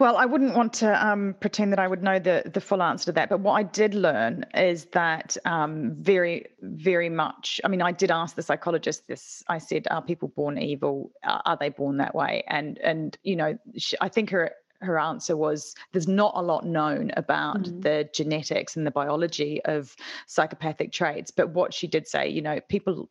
well, 0.00 0.16
I 0.16 0.24
wouldn't 0.24 0.54
want 0.54 0.72
to 0.74 1.06
um, 1.06 1.36
pretend 1.40 1.72
that 1.72 1.78
I 1.78 1.86
would 1.86 2.02
know 2.02 2.18
the 2.18 2.42
the 2.52 2.60
full 2.60 2.82
answer 2.82 3.04
to 3.06 3.12
that. 3.12 3.28
But 3.28 3.40
what 3.40 3.52
I 3.52 3.62
did 3.62 3.94
learn 3.94 4.46
is 4.54 4.86
that 4.86 5.36
um, 5.44 5.94
very, 6.00 6.46
very 6.62 7.10
much. 7.10 7.60
I 7.64 7.68
mean, 7.68 7.82
I 7.82 7.92
did 7.92 8.10
ask 8.10 8.34
the 8.34 8.42
psychologist 8.42 9.06
this. 9.06 9.44
I 9.48 9.58
said, 9.58 9.86
"Are 9.90 10.00
people 10.00 10.28
born 10.28 10.58
evil? 10.58 11.12
Are 11.22 11.56
they 11.60 11.68
born 11.68 11.98
that 11.98 12.14
way?" 12.14 12.42
And 12.48 12.78
and 12.78 13.16
you 13.22 13.36
know, 13.36 13.58
she, 13.76 13.94
I 14.00 14.08
think 14.08 14.30
her 14.30 14.52
her 14.80 14.98
answer 14.98 15.36
was 15.36 15.74
there's 15.92 16.08
not 16.08 16.32
a 16.34 16.42
lot 16.42 16.64
known 16.64 17.10
about 17.18 17.64
mm-hmm. 17.64 17.80
the 17.80 18.08
genetics 18.14 18.76
and 18.76 18.86
the 18.86 18.90
biology 18.90 19.62
of 19.66 19.94
psychopathic 20.26 20.90
traits 20.90 21.30
but 21.30 21.50
what 21.50 21.74
she 21.74 21.86
did 21.86 22.08
say 22.08 22.26
you 22.26 22.40
know 22.40 22.58
people 22.70 23.10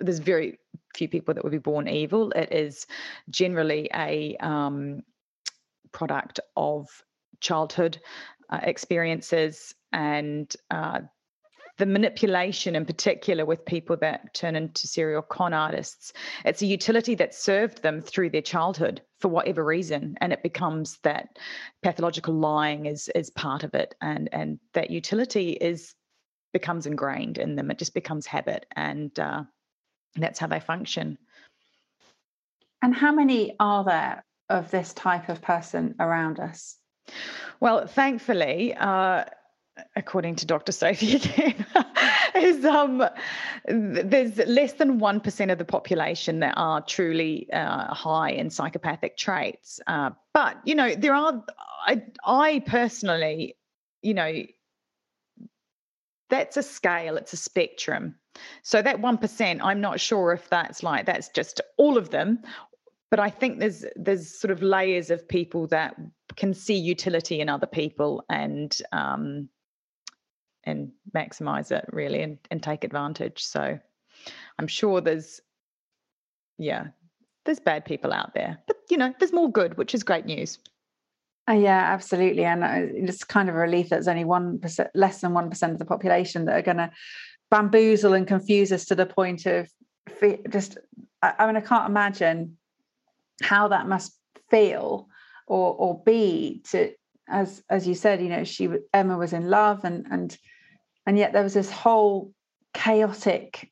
there's 0.00 0.18
very 0.18 0.58
few 0.94 1.08
people 1.08 1.32
that 1.32 1.42
would 1.42 1.50
be 1.50 1.56
born 1.56 1.88
evil 1.88 2.30
it 2.32 2.52
is 2.52 2.86
generally 3.30 3.88
a 3.94 4.36
um, 4.40 5.02
product 5.96 6.38
of 6.56 6.86
childhood 7.40 7.98
uh, 8.50 8.60
experiences 8.62 9.74
and 9.94 10.54
uh, 10.70 11.00
the 11.78 11.86
manipulation 11.86 12.76
in 12.76 12.84
particular 12.84 13.46
with 13.46 13.64
people 13.64 13.96
that 13.96 14.34
turn 14.34 14.56
into 14.56 14.86
serial 14.86 15.22
con 15.22 15.54
artists. 15.54 16.12
It's 16.44 16.60
a 16.60 16.66
utility 16.66 17.14
that 17.16 17.34
served 17.34 17.82
them 17.82 18.02
through 18.02 18.30
their 18.30 18.42
childhood 18.42 19.00
for 19.20 19.28
whatever 19.28 19.64
reason 19.64 20.16
and 20.20 20.34
it 20.34 20.42
becomes 20.42 20.98
that 21.02 21.38
pathological 21.82 22.34
lying 22.34 22.84
is 22.84 23.10
is 23.14 23.30
part 23.30 23.64
of 23.64 23.74
it 23.74 23.94
and 24.02 24.28
and 24.32 24.58
that 24.74 24.90
utility 24.90 25.50
is 25.52 25.94
becomes 26.52 26.86
ingrained 26.86 27.38
in 27.38 27.56
them. 27.56 27.70
It 27.70 27.78
just 27.78 27.94
becomes 27.94 28.26
habit 28.26 28.66
and 28.76 29.18
uh, 29.18 29.44
that's 30.14 30.38
how 30.38 30.46
they 30.46 30.60
function. 30.60 31.16
And 32.82 32.94
how 32.94 33.12
many 33.12 33.56
are 33.58 33.82
there 33.84 34.25
of 34.48 34.70
this 34.70 34.92
type 34.94 35.28
of 35.28 35.42
person 35.42 35.94
around 35.98 36.40
us? 36.40 36.76
Well, 37.60 37.86
thankfully, 37.86 38.74
uh, 38.74 39.24
according 39.94 40.36
to 40.36 40.46
Dr. 40.46 40.72
Sophie 40.72 41.16
again, 41.16 41.66
is 42.34 42.64
um, 42.64 43.02
there's 43.66 44.38
less 44.38 44.74
than 44.74 44.98
one 44.98 45.20
percent 45.20 45.50
of 45.50 45.58
the 45.58 45.64
population 45.64 46.40
that 46.40 46.54
are 46.56 46.80
truly 46.82 47.48
uh, 47.52 47.92
high 47.94 48.30
in 48.30 48.50
psychopathic 48.50 49.16
traits. 49.16 49.80
Uh, 49.86 50.10
but 50.32 50.56
you 50.64 50.74
know, 50.74 50.94
there 50.94 51.14
are. 51.14 51.44
I, 51.86 52.02
I 52.24 52.62
personally, 52.66 53.56
you 54.02 54.14
know, 54.14 54.42
that's 56.28 56.56
a 56.56 56.62
scale. 56.62 57.16
It's 57.16 57.32
a 57.32 57.36
spectrum. 57.36 58.16
So 58.62 58.82
that 58.82 59.00
one 59.00 59.18
percent, 59.18 59.60
I'm 59.62 59.80
not 59.80 60.00
sure 60.00 60.32
if 60.32 60.50
that's 60.50 60.82
like 60.82 61.06
that's 61.06 61.28
just 61.28 61.60
all 61.78 61.96
of 61.96 62.10
them, 62.10 62.42
but 63.10 63.20
I 63.20 63.30
think 63.30 63.60
there's 63.60 63.84
there's 63.94 64.38
sort 64.38 64.50
of 64.50 64.62
layers 64.62 65.10
of 65.10 65.28
people 65.28 65.66
that 65.68 65.94
can 66.36 66.52
see 66.52 66.74
utility 66.74 67.40
in 67.40 67.48
other 67.48 67.66
people 67.66 68.24
and 68.28 68.76
um, 68.92 69.48
and 70.64 70.90
maximize 71.14 71.70
it 71.70 71.84
really 71.92 72.22
and, 72.22 72.38
and 72.50 72.62
take 72.62 72.82
advantage. 72.82 73.44
So 73.44 73.78
I'm 74.58 74.66
sure 74.66 75.00
there's 75.00 75.40
yeah, 76.58 76.88
there's 77.44 77.60
bad 77.60 77.84
people 77.84 78.12
out 78.12 78.34
there, 78.34 78.58
but 78.66 78.76
you 78.90 78.96
know, 78.96 79.14
there's 79.18 79.32
more 79.32 79.50
good, 79.50 79.76
which 79.76 79.94
is 79.94 80.02
great 80.02 80.26
news. 80.26 80.58
Uh, 81.48 81.52
yeah, 81.52 81.92
absolutely, 81.92 82.44
and 82.44 82.64
uh, 82.64 82.78
it's 82.92 83.22
kind 83.22 83.48
of 83.48 83.54
a 83.54 83.58
relief 83.58 83.88
that 83.88 83.96
there's 83.96 84.08
only 84.08 84.24
one 84.24 84.58
percent, 84.58 84.90
less 84.94 85.20
than 85.20 85.32
one 85.32 85.48
percent 85.48 85.72
of 85.72 85.78
the 85.78 85.84
population 85.84 86.44
that 86.46 86.58
are 86.58 86.62
going 86.62 86.78
to 86.78 86.90
bamboozle 87.52 88.14
and 88.14 88.26
confuse 88.26 88.72
us 88.72 88.84
to 88.86 88.96
the 88.96 89.06
point 89.06 89.46
of 89.46 89.70
just. 90.50 90.78
I 91.22 91.46
mean, 91.46 91.56
I 91.56 91.60
can't 91.60 91.88
imagine 91.88 92.55
how 93.42 93.68
that 93.68 93.88
must 93.88 94.18
feel 94.50 95.08
or 95.46 95.74
or 95.74 96.02
be 96.04 96.62
to 96.70 96.92
as 97.28 97.62
as 97.68 97.86
you 97.86 97.94
said 97.94 98.20
you 98.20 98.28
know 98.28 98.44
she 98.44 98.68
emma 98.92 99.16
was 99.16 99.32
in 99.32 99.50
love 99.50 99.84
and 99.84 100.06
and 100.10 100.36
and 101.06 101.18
yet 101.18 101.32
there 101.32 101.42
was 101.42 101.54
this 101.54 101.70
whole 101.70 102.32
chaotic 102.74 103.70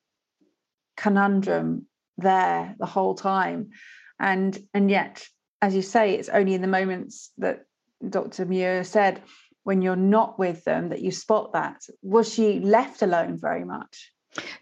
conundrum 0.96 1.86
there 2.16 2.74
the 2.78 2.86
whole 2.86 3.14
time. 3.14 3.70
And 4.18 4.58
and 4.72 4.90
yet 4.90 5.26
as 5.60 5.74
you 5.74 5.82
say 5.82 6.14
it's 6.14 6.28
only 6.28 6.54
in 6.54 6.62
the 6.62 6.68
moments 6.68 7.30
that 7.38 7.64
dr 8.08 8.44
muir 8.46 8.84
said 8.84 9.22
when 9.64 9.80
you're 9.80 9.96
not 9.96 10.38
with 10.38 10.62
them 10.64 10.90
that 10.90 11.00
you 11.00 11.10
spot 11.10 11.52
that. 11.52 11.82
Was 12.02 12.32
she 12.32 12.60
left 12.60 13.02
alone 13.02 13.38
very 13.38 13.64
much? 13.64 14.12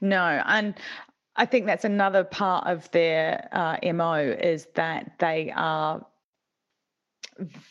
No 0.01 0.43
and 0.47 0.75
I 1.37 1.47
think 1.47 1.67
that's 1.67 1.85
another 1.85 2.25
part 2.25 2.67
of 2.67 2.91
their 2.91 3.49
uh, 3.53 3.93
MO 3.93 4.17
is 4.17 4.69
that 4.75 5.19
they 5.19 5.53
are 5.55 6.05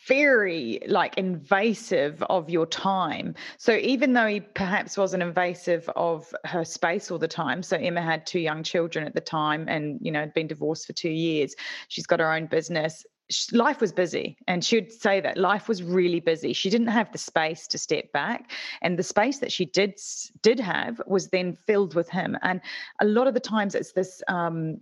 very 0.07 0.81
like 0.87 1.17
invasive 1.17 2.23
of 2.23 2.49
your 2.49 2.65
time. 2.65 3.35
So 3.57 3.73
even 3.73 4.13
though 4.13 4.27
he 4.27 4.39
perhaps 4.39 4.97
wasn't 4.97 5.23
invasive 5.23 5.87
of 5.95 6.33
her 6.45 6.65
space 6.65 7.11
all 7.11 7.19
the 7.19 7.27
time, 7.27 7.61
so 7.61 7.77
Emma 7.77 8.01
had 8.01 8.25
two 8.25 8.39
young 8.39 8.63
children 8.63 9.05
at 9.05 9.13
the 9.13 9.21
time 9.21 9.67
and 9.67 9.99
you 10.01 10.11
know 10.11 10.21
had 10.21 10.33
been 10.33 10.47
divorced 10.47 10.87
for 10.87 10.93
2 10.93 11.09
years. 11.09 11.55
She's 11.87 12.07
got 12.07 12.19
her 12.19 12.33
own 12.33 12.47
business. 12.47 13.05
Life 13.51 13.81
was 13.81 13.91
busy, 13.91 14.37
and 14.47 14.63
she 14.63 14.77
would 14.77 14.91
say 14.91 15.19
that 15.21 15.37
life 15.37 15.67
was 15.67 15.83
really 15.83 16.19
busy. 16.19 16.53
She 16.53 16.69
didn't 16.69 16.87
have 16.87 17.11
the 17.11 17.17
space 17.17 17.67
to 17.67 17.77
step 17.77 18.11
back, 18.11 18.51
and 18.81 18.97
the 18.97 19.03
space 19.03 19.39
that 19.39 19.51
she 19.51 19.65
did 19.65 19.99
did 20.41 20.59
have 20.59 21.01
was 21.05 21.29
then 21.29 21.55
filled 21.55 21.95
with 21.95 22.09
him. 22.09 22.37
And 22.41 22.61
a 22.99 23.05
lot 23.05 23.27
of 23.27 23.33
the 23.33 23.39
times, 23.39 23.75
it's 23.75 23.93
this 23.93 24.21
um, 24.27 24.81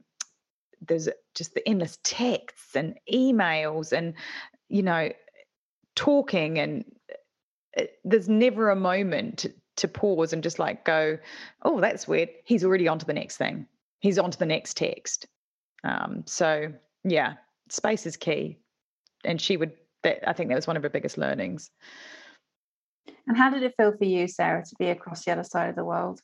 there's 0.88 1.09
just 1.35 1.53
the 1.53 1.67
endless 1.67 1.99
texts 2.03 2.75
and 2.75 2.95
emails 3.12 3.91
and 3.91 4.13
you 4.69 4.83
know, 4.83 5.12
talking 5.95 6.59
and 6.59 6.85
it, 7.73 7.81
eh, 7.81 7.95
there's 8.05 8.29
never 8.29 8.69
a 8.69 8.75
moment 8.75 9.39
to, 9.39 9.53
to 9.75 9.88
pause 9.88 10.31
and 10.31 10.43
just 10.43 10.59
like 10.59 10.85
go, 10.85 11.17
oh, 11.63 11.81
that's 11.81 12.07
weird. 12.07 12.29
He's 12.45 12.63
already 12.63 12.88
on 12.88 12.99
to 12.99 13.05
the 13.05 13.13
next 13.13 13.38
thing. 13.38 13.67
He's 13.99 14.17
on 14.17 14.31
to 14.31 14.39
the 14.39 14.45
next 14.45 14.77
text. 14.77 15.27
Um, 15.83 16.23
so 16.25 16.71
yeah, 17.03 17.33
space 17.71 18.05
is 18.05 18.17
key. 18.17 18.60
And 19.23 19.39
she 19.39 19.58
would, 19.58 19.73
that, 20.03 20.27
I 20.27 20.34
think 20.34 20.49
that 20.49 20.55
was 20.55 20.67
one 20.67 20.77
of 20.77 20.84
her 20.84 20.89
biggest 20.89 21.17
learnings. 21.17 21.71
And 23.27 23.38
how 23.38 23.49
did 23.49 23.63
it 23.63 23.73
feel 23.77 23.93
for 23.97 24.05
you, 24.05 24.27
Sarah, 24.27 24.63
to 24.63 24.75
be 24.79 24.89
across 24.89 25.25
the 25.25 25.32
other 25.32 25.43
side 25.43 25.69
of 25.69 25.75
the 25.75 25.86
world? 25.86 26.19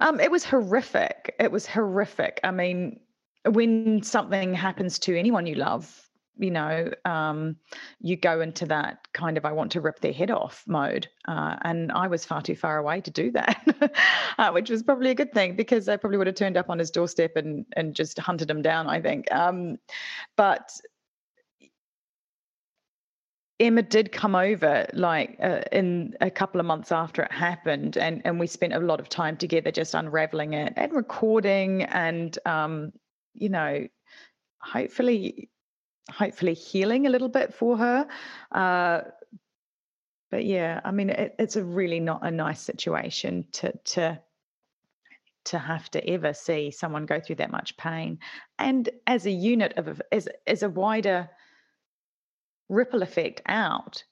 Um, 0.00 0.20
it 0.20 0.30
was 0.30 0.44
horrific. 0.44 1.34
It 1.38 1.50
was 1.52 1.66
horrific. 1.66 2.40
I 2.44 2.50
mean, 2.50 3.00
when 3.44 4.02
something 4.02 4.54
happens 4.54 4.98
to 5.00 5.18
anyone 5.18 5.46
you 5.46 5.54
love, 5.54 6.05
you 6.38 6.50
know, 6.50 6.90
um, 7.04 7.56
you 8.00 8.16
go 8.16 8.40
into 8.40 8.66
that 8.66 8.98
kind 9.12 9.36
of 9.38 9.44
I 9.44 9.52
want 9.52 9.72
to 9.72 9.80
rip 9.80 10.00
their 10.00 10.12
head 10.12 10.30
off 10.30 10.62
mode. 10.66 11.08
Uh, 11.26 11.56
and 11.62 11.90
I 11.92 12.06
was 12.08 12.24
far 12.24 12.42
too 12.42 12.56
far 12.56 12.78
away 12.78 13.00
to 13.00 13.10
do 13.10 13.30
that, 13.32 13.92
uh, 14.38 14.50
which 14.50 14.70
was 14.70 14.82
probably 14.82 15.10
a 15.10 15.14
good 15.14 15.32
thing 15.32 15.56
because 15.56 15.88
I 15.88 15.96
probably 15.96 16.18
would 16.18 16.26
have 16.26 16.36
turned 16.36 16.56
up 16.56 16.70
on 16.70 16.78
his 16.78 16.90
doorstep 16.90 17.36
and 17.36 17.64
and 17.74 17.94
just 17.94 18.18
hunted 18.18 18.50
him 18.50 18.62
down. 18.62 18.86
I 18.88 19.00
think, 19.00 19.32
um, 19.32 19.76
but. 20.36 20.70
Emma 23.58 23.80
did 23.80 24.12
come 24.12 24.34
over 24.34 24.86
like 24.92 25.38
uh, 25.42 25.62
in 25.72 26.14
a 26.20 26.30
couple 26.30 26.60
of 26.60 26.66
months 26.66 26.92
after 26.92 27.22
it 27.22 27.32
happened, 27.32 27.96
and 27.96 28.20
and 28.26 28.38
we 28.38 28.46
spent 28.46 28.74
a 28.74 28.78
lot 28.78 29.00
of 29.00 29.08
time 29.08 29.34
together 29.34 29.70
just 29.70 29.94
unraveling 29.94 30.52
it 30.52 30.74
and 30.76 30.92
recording, 30.92 31.84
and 31.84 32.38
um, 32.44 32.92
you 33.32 33.48
know, 33.48 33.86
hopefully 34.60 35.48
hopefully 36.10 36.54
healing 36.54 37.06
a 37.06 37.10
little 37.10 37.28
bit 37.28 37.54
for 37.54 37.76
her. 37.76 38.06
Uh, 38.52 39.02
but 40.30 40.44
yeah, 40.44 40.80
I 40.84 40.90
mean, 40.90 41.10
it, 41.10 41.34
it's 41.38 41.56
a 41.56 41.64
really 41.64 42.00
not 42.00 42.26
a 42.26 42.30
nice 42.30 42.60
situation 42.60 43.46
to 43.52 43.72
to 43.84 44.20
to 45.44 45.58
have 45.58 45.88
to 45.92 46.04
ever 46.08 46.34
see 46.34 46.72
someone 46.72 47.06
go 47.06 47.20
through 47.20 47.36
that 47.36 47.50
much 47.50 47.76
pain, 47.76 48.18
and 48.58 48.88
as 49.06 49.26
a 49.26 49.30
unit 49.30 49.74
of 49.76 50.02
as 50.10 50.28
as 50.46 50.62
a 50.62 50.68
wider 50.68 51.28
ripple 52.68 53.02
effect 53.02 53.42
out, 53.46 54.02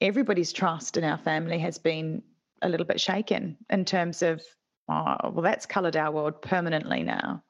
everybody's 0.00 0.52
trust 0.52 0.96
in 0.96 1.04
our 1.04 1.16
family 1.16 1.58
has 1.58 1.78
been 1.78 2.22
a 2.60 2.68
little 2.68 2.86
bit 2.86 3.00
shaken 3.00 3.56
in 3.70 3.84
terms 3.84 4.22
of, 4.22 4.42
oh, 4.88 5.16
well, 5.30 5.42
that's 5.42 5.64
coloured 5.64 5.96
our 5.96 6.12
world 6.12 6.42
permanently 6.42 7.02
now 7.02 7.42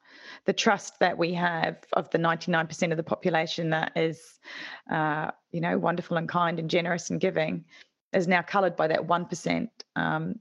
the 0.44 0.52
trust 0.52 0.98
that 1.00 1.16
we 1.18 1.32
have 1.34 1.78
of 1.92 2.10
the 2.10 2.18
99% 2.18 2.90
of 2.90 2.96
the 2.96 3.02
population 3.02 3.70
that 3.70 3.92
is, 3.96 4.38
uh, 4.90 5.30
you 5.50 5.60
know, 5.60 5.78
wonderful 5.78 6.16
and 6.16 6.28
kind 6.28 6.58
and 6.58 6.70
generous 6.70 7.10
and 7.10 7.20
giving 7.20 7.64
is 8.12 8.28
now 8.28 8.42
coloured 8.42 8.76
by 8.76 8.86
that 8.88 9.06
1% 9.06 9.68
um, 9.96 10.34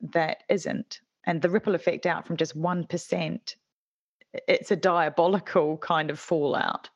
that 0.00 0.42
isn't. 0.48 1.00
And 1.24 1.42
the 1.42 1.50
ripple 1.50 1.74
effect 1.74 2.06
out 2.06 2.26
from 2.26 2.36
just 2.36 2.56
1%, 2.56 3.54
it's 4.48 4.70
a 4.70 4.76
diabolical 4.76 5.78
kind 5.78 6.10
of 6.10 6.18
fallout. 6.20 6.88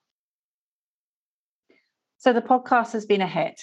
So 2.18 2.32
the 2.32 2.42
podcast 2.42 2.92
has 2.92 3.06
been 3.06 3.22
a 3.22 3.26
hit. 3.26 3.62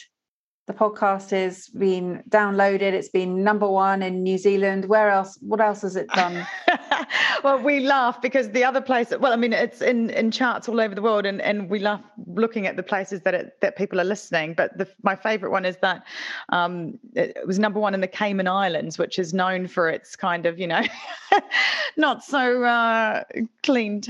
The 0.65 0.73
podcast 0.73 1.29
has 1.29 1.69
been 1.69 2.23
downloaded. 2.27 2.81
It's 2.81 3.07
been 3.07 3.43
number 3.43 3.69
one 3.69 4.01
in 4.01 4.23
New 4.23 4.37
Zealand. 4.37 4.85
Where 4.85 5.09
else? 5.09 5.37
What 5.41 5.61
else 5.61 5.83
has 5.83 5.95
it 5.95 6.09
done? 6.09 6.45
well, 7.43 7.59
we 7.59 7.79
laugh 7.79 8.21
because 8.21 8.49
the 8.49 8.63
other 8.63 8.81
place, 8.81 9.13
well, 9.19 9.33
I 9.33 9.35
mean, 9.35 9.53
it's 9.53 9.81
in, 9.81 10.09
in 10.11 10.31
charts 10.31 10.67
all 10.67 10.79
over 10.79 10.95
the 10.95 11.01
world, 11.01 11.25
and, 11.25 11.41
and 11.41 11.69
we 11.69 11.79
laugh 11.79 12.01
looking 12.25 12.67
at 12.67 12.75
the 12.75 12.83
places 12.83 13.21
that 13.21 13.33
it, 13.33 13.59
that 13.61 13.75
people 13.75 13.99
are 13.99 14.05
listening. 14.05 14.53
But 14.53 14.77
the, 14.77 14.87
my 15.03 15.15
favourite 15.15 15.51
one 15.51 15.65
is 15.65 15.77
that 15.77 16.03
um, 16.49 16.99
it 17.13 17.45
was 17.45 17.59
number 17.59 17.79
one 17.79 17.93
in 17.93 18.01
the 18.01 18.07
Cayman 18.07 18.47
Islands, 18.47 18.97
which 18.97 19.19
is 19.19 19.33
known 19.33 19.67
for 19.67 19.89
its 19.89 20.15
kind 20.15 20.45
of, 20.45 20.59
you 20.59 20.67
know, 20.67 20.83
not 21.97 22.23
so 22.23 22.63
uh, 22.63 23.23
clean, 23.63 24.01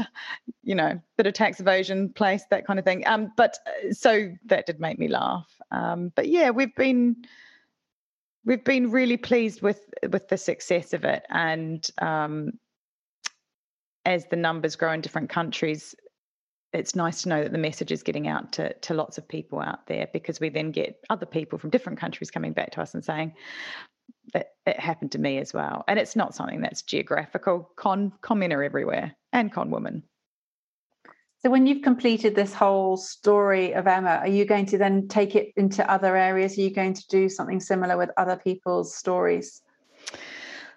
you 0.63 0.75
know, 0.75 0.99
bit 1.17 1.27
of 1.27 1.33
tax 1.33 1.59
evasion 1.59 2.09
place, 2.09 2.43
that 2.49 2.65
kind 2.65 2.79
of 2.79 2.85
thing. 2.85 3.05
Um, 3.07 3.31
but 3.37 3.57
uh, 3.67 3.93
so 3.93 4.31
that 4.45 4.65
did 4.65 4.79
make 4.79 4.99
me 4.99 5.07
laugh. 5.07 5.47
Um, 5.71 6.11
but 6.15 6.27
yeah, 6.27 6.49
we've 6.49 6.75
been 6.75 7.15
we've 8.45 8.63
been 8.63 8.89
really 8.89 9.17
pleased 9.17 9.61
with 9.61 9.81
with 10.09 10.29
the 10.29 10.37
success 10.37 10.93
of 10.93 11.03
it 11.03 11.23
and 11.29 11.89
um, 11.99 12.53
as 14.07 14.25
the 14.27 14.37
numbers 14.37 14.77
grow 14.77 14.93
in 14.93 15.01
different 15.01 15.29
countries, 15.29 15.93
it's 16.71 16.95
nice 16.95 17.21
to 17.21 17.29
know 17.29 17.43
that 17.43 17.51
the 17.51 17.57
message 17.57 17.91
is 17.91 18.01
getting 18.01 18.27
out 18.27 18.53
to, 18.53 18.73
to 18.73 18.93
lots 18.93 19.17
of 19.17 19.27
people 19.27 19.59
out 19.59 19.85
there 19.87 20.07
because 20.13 20.39
we 20.39 20.47
then 20.47 20.71
get 20.71 20.95
other 21.09 21.25
people 21.25 21.59
from 21.59 21.69
different 21.69 21.99
countries 21.99 22.31
coming 22.31 22.53
back 22.53 22.71
to 22.71 22.81
us 22.81 22.93
and 22.93 23.03
saying 23.03 23.33
that 24.33 24.51
it 24.65 24.79
happened 24.79 25.11
to 25.11 25.19
me 25.19 25.39
as 25.39 25.53
well. 25.53 25.83
And 25.89 25.99
it's 25.99 26.15
not 26.15 26.33
something 26.33 26.61
that's 26.61 26.83
geographical. 26.83 27.69
Con 27.75 28.13
con 28.21 28.39
men 28.39 28.53
are 28.53 28.63
everywhere 28.63 29.13
and 29.33 29.51
con 29.51 29.71
women. 29.71 30.03
So 31.39 31.49
when 31.49 31.67
you've 31.67 31.83
completed 31.83 32.33
this 32.33 32.53
whole 32.53 32.95
story 32.95 33.73
of 33.73 33.87
Emma, 33.87 34.19
are 34.21 34.27
you 34.27 34.45
going 34.45 34.67
to 34.67 34.77
then 34.77 35.09
take 35.09 35.35
it 35.35 35.51
into 35.57 35.89
other 35.91 36.15
areas? 36.15 36.57
Are 36.57 36.61
you 36.61 36.73
going 36.73 36.93
to 36.93 37.07
do 37.09 37.27
something 37.27 37.59
similar 37.59 37.97
with 37.97 38.09
other 38.15 38.37
people's 38.37 38.95
stories? 38.95 39.61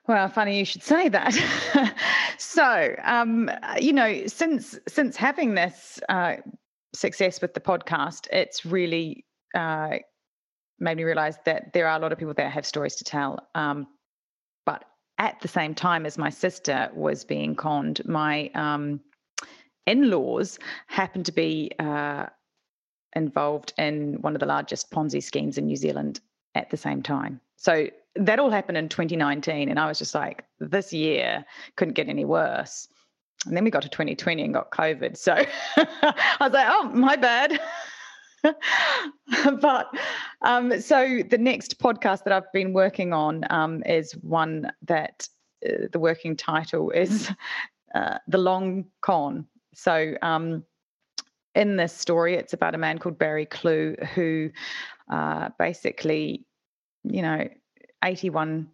Well, 0.07 0.29
funny 0.29 0.59
you 0.59 0.65
should 0.65 0.83
say 0.83 1.09
that. 1.09 1.95
so, 2.41 2.95
um, 3.05 3.51
you 3.79 3.93
know, 3.93 4.27
since 4.27 4.79
since 4.89 5.15
having 5.15 5.55
this 5.55 6.01
uh, 6.09 6.37
success 6.95 7.43
with 7.43 7.53
the 7.53 7.61
podcast, 7.61 8.29
it's 8.33 8.65
really 8.65 9.27
uh, 9.55 9.99
made 10.79 10.97
me 10.97 11.05
realize 11.05 11.37
that 11.45 11.75
there 11.75 11.87
are 11.87 11.99
a 11.99 12.01
lot 12.01 12.13
of 12.13 12.19
people 12.19 12.33
that 12.35 12.51
have 12.51 12.65
stories 12.65 12.97
to 12.97 13.05
tell. 13.05 13.47
Um, 13.55 13.87
but 14.65 14.87
at 15.19 15.39
the 15.43 15.49
same 15.49 15.75
time 15.75 16.07
as 16.07 16.17
my 16.17 16.31
sister 16.31 16.91
was 16.95 17.25
being 17.25 17.55
conned, 17.55 18.01
my 18.07 18.51
um, 18.55 19.01
in-laws 19.87 20.59
happened 20.87 21.27
to 21.27 21.33
be 21.33 21.71
uh, 21.79 22.25
involved 23.15 23.75
in 23.77 24.15
one 24.23 24.35
of 24.35 24.41
the 24.41 24.47
largest 24.47 24.91
Ponzi 24.91 25.23
schemes 25.23 25.59
in 25.59 25.67
New 25.67 25.77
Zealand 25.77 26.21
at 26.55 26.71
the 26.71 26.79
same 26.79 27.03
time. 27.03 27.39
So 27.57 27.89
that 28.17 28.39
all 28.39 28.51
happened 28.51 28.79
in 28.79 28.89
2019. 28.89 29.69
And 29.69 29.79
I 29.79 29.87
was 29.87 29.99
just 29.99 30.15
like, 30.15 30.45
this 30.59 30.93
year 30.93 31.45
couldn't 31.77 31.95
get 31.95 32.09
any 32.09 32.25
worse. 32.25 32.89
And 33.47 33.57
then 33.57 33.65
we 33.65 33.71
got 33.71 33.83
to 33.83 33.89
2020 33.89 34.43
and 34.43 34.55
got 34.55 34.71
COVID. 34.71 35.17
So 35.17 35.35
I 35.77 36.37
was 36.41 36.53
like, 36.53 36.67
oh, 36.69 36.91
my 36.93 37.17
bad. 37.17 37.59
but 39.61 39.87
um, 40.43 40.81
so 40.81 41.21
the 41.29 41.39
next 41.39 41.79
podcast 41.79 42.25
that 42.25 42.33
I've 42.33 42.53
been 42.53 42.73
working 42.73 43.13
on 43.13 43.45
um, 43.51 43.83
is 43.85 44.13
one 44.13 44.71
that 44.83 45.29
uh, 45.67 45.87
the 45.93 45.99
working 45.99 46.37
title 46.37 46.91
is 46.91 47.31
uh, 47.95 48.19
The 48.29 48.39
Long 48.39 48.87
Con. 49.01 49.47
So 49.75 50.15
um, 50.23 50.65
in 51.55 51.77
this 51.77 51.93
story, 51.93 52.35
it's 52.35 52.53
about 52.53 52.75
a 52.75 52.79
man 52.79 52.99
called 52.99 53.19
Barry 53.19 53.47
Kloogh 53.47 54.05
who 54.09 54.51
uh, 55.11 55.51
basically, 55.59 56.45
you 57.05 57.23
know, 57.23 57.49
81 58.05 58.69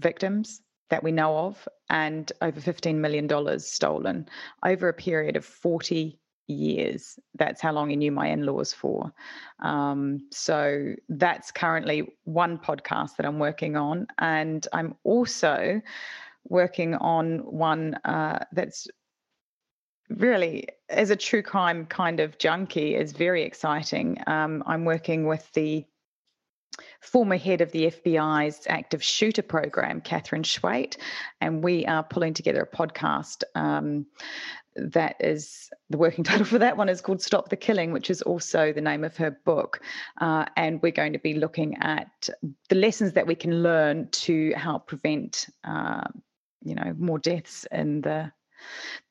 victims 0.00 0.60
that 0.90 1.02
we 1.02 1.12
know 1.12 1.36
of 1.38 1.68
and 1.90 2.30
over 2.42 2.60
$15 2.60 2.96
million 2.96 3.58
stolen 3.58 4.28
over 4.64 4.88
a 4.88 4.94
period 4.94 5.36
of 5.36 5.44
40 5.44 6.18
years. 6.48 7.18
That's 7.34 7.60
how 7.60 7.72
long 7.72 7.90
he 7.90 7.96
knew 7.96 8.12
my 8.12 8.28
in 8.28 8.46
laws 8.46 8.72
for. 8.72 9.12
Um, 9.60 10.28
so 10.30 10.94
that's 11.08 11.50
currently 11.50 12.12
one 12.24 12.58
podcast 12.58 13.16
that 13.16 13.26
I'm 13.26 13.38
working 13.38 13.76
on. 13.76 14.06
And 14.18 14.66
I'm 14.72 14.94
also 15.04 15.80
working 16.48 16.94
on 16.94 17.38
one 17.38 17.94
uh, 18.04 18.44
that's 18.52 18.86
really, 20.08 20.68
as 20.88 21.10
a 21.10 21.16
true 21.16 21.42
crime 21.42 21.86
kind 21.86 22.20
of 22.20 22.38
junkie, 22.38 22.94
is 22.94 23.12
very 23.12 23.42
exciting. 23.42 24.18
Um, 24.26 24.62
I'm 24.66 24.84
working 24.84 25.26
with 25.26 25.50
the 25.52 25.84
former 27.00 27.36
head 27.36 27.60
of 27.60 27.72
the 27.72 27.86
FBI's 27.86 28.66
active 28.68 29.02
shooter 29.02 29.42
program, 29.42 30.00
Katherine 30.00 30.42
Schweit, 30.42 30.96
and 31.40 31.62
we 31.62 31.86
are 31.86 32.02
pulling 32.02 32.34
together 32.34 32.62
a 32.62 32.76
podcast. 32.76 33.44
Um, 33.54 34.06
that 34.76 35.16
is 35.20 35.70
the 35.88 35.98
working 35.98 36.24
title 36.24 36.44
for 36.44 36.58
that 36.58 36.76
one 36.76 36.88
is 36.88 37.00
called 37.00 37.22
Stop 37.22 37.48
the 37.48 37.56
Killing, 37.56 37.92
which 37.92 38.10
is 38.10 38.22
also 38.22 38.72
the 38.72 38.80
name 38.80 39.04
of 39.04 39.16
her 39.16 39.30
book. 39.30 39.80
Uh, 40.20 40.44
and 40.56 40.82
we're 40.82 40.92
going 40.92 41.14
to 41.14 41.18
be 41.18 41.34
looking 41.34 41.76
at 41.78 42.28
the 42.68 42.76
lessons 42.76 43.14
that 43.14 43.26
we 43.26 43.34
can 43.34 43.62
learn 43.62 44.08
to 44.10 44.52
help 44.52 44.86
prevent, 44.86 45.46
uh, 45.64 46.04
you 46.62 46.74
know, 46.74 46.94
more 46.98 47.18
deaths 47.18 47.66
in 47.72 48.02
the 48.02 48.30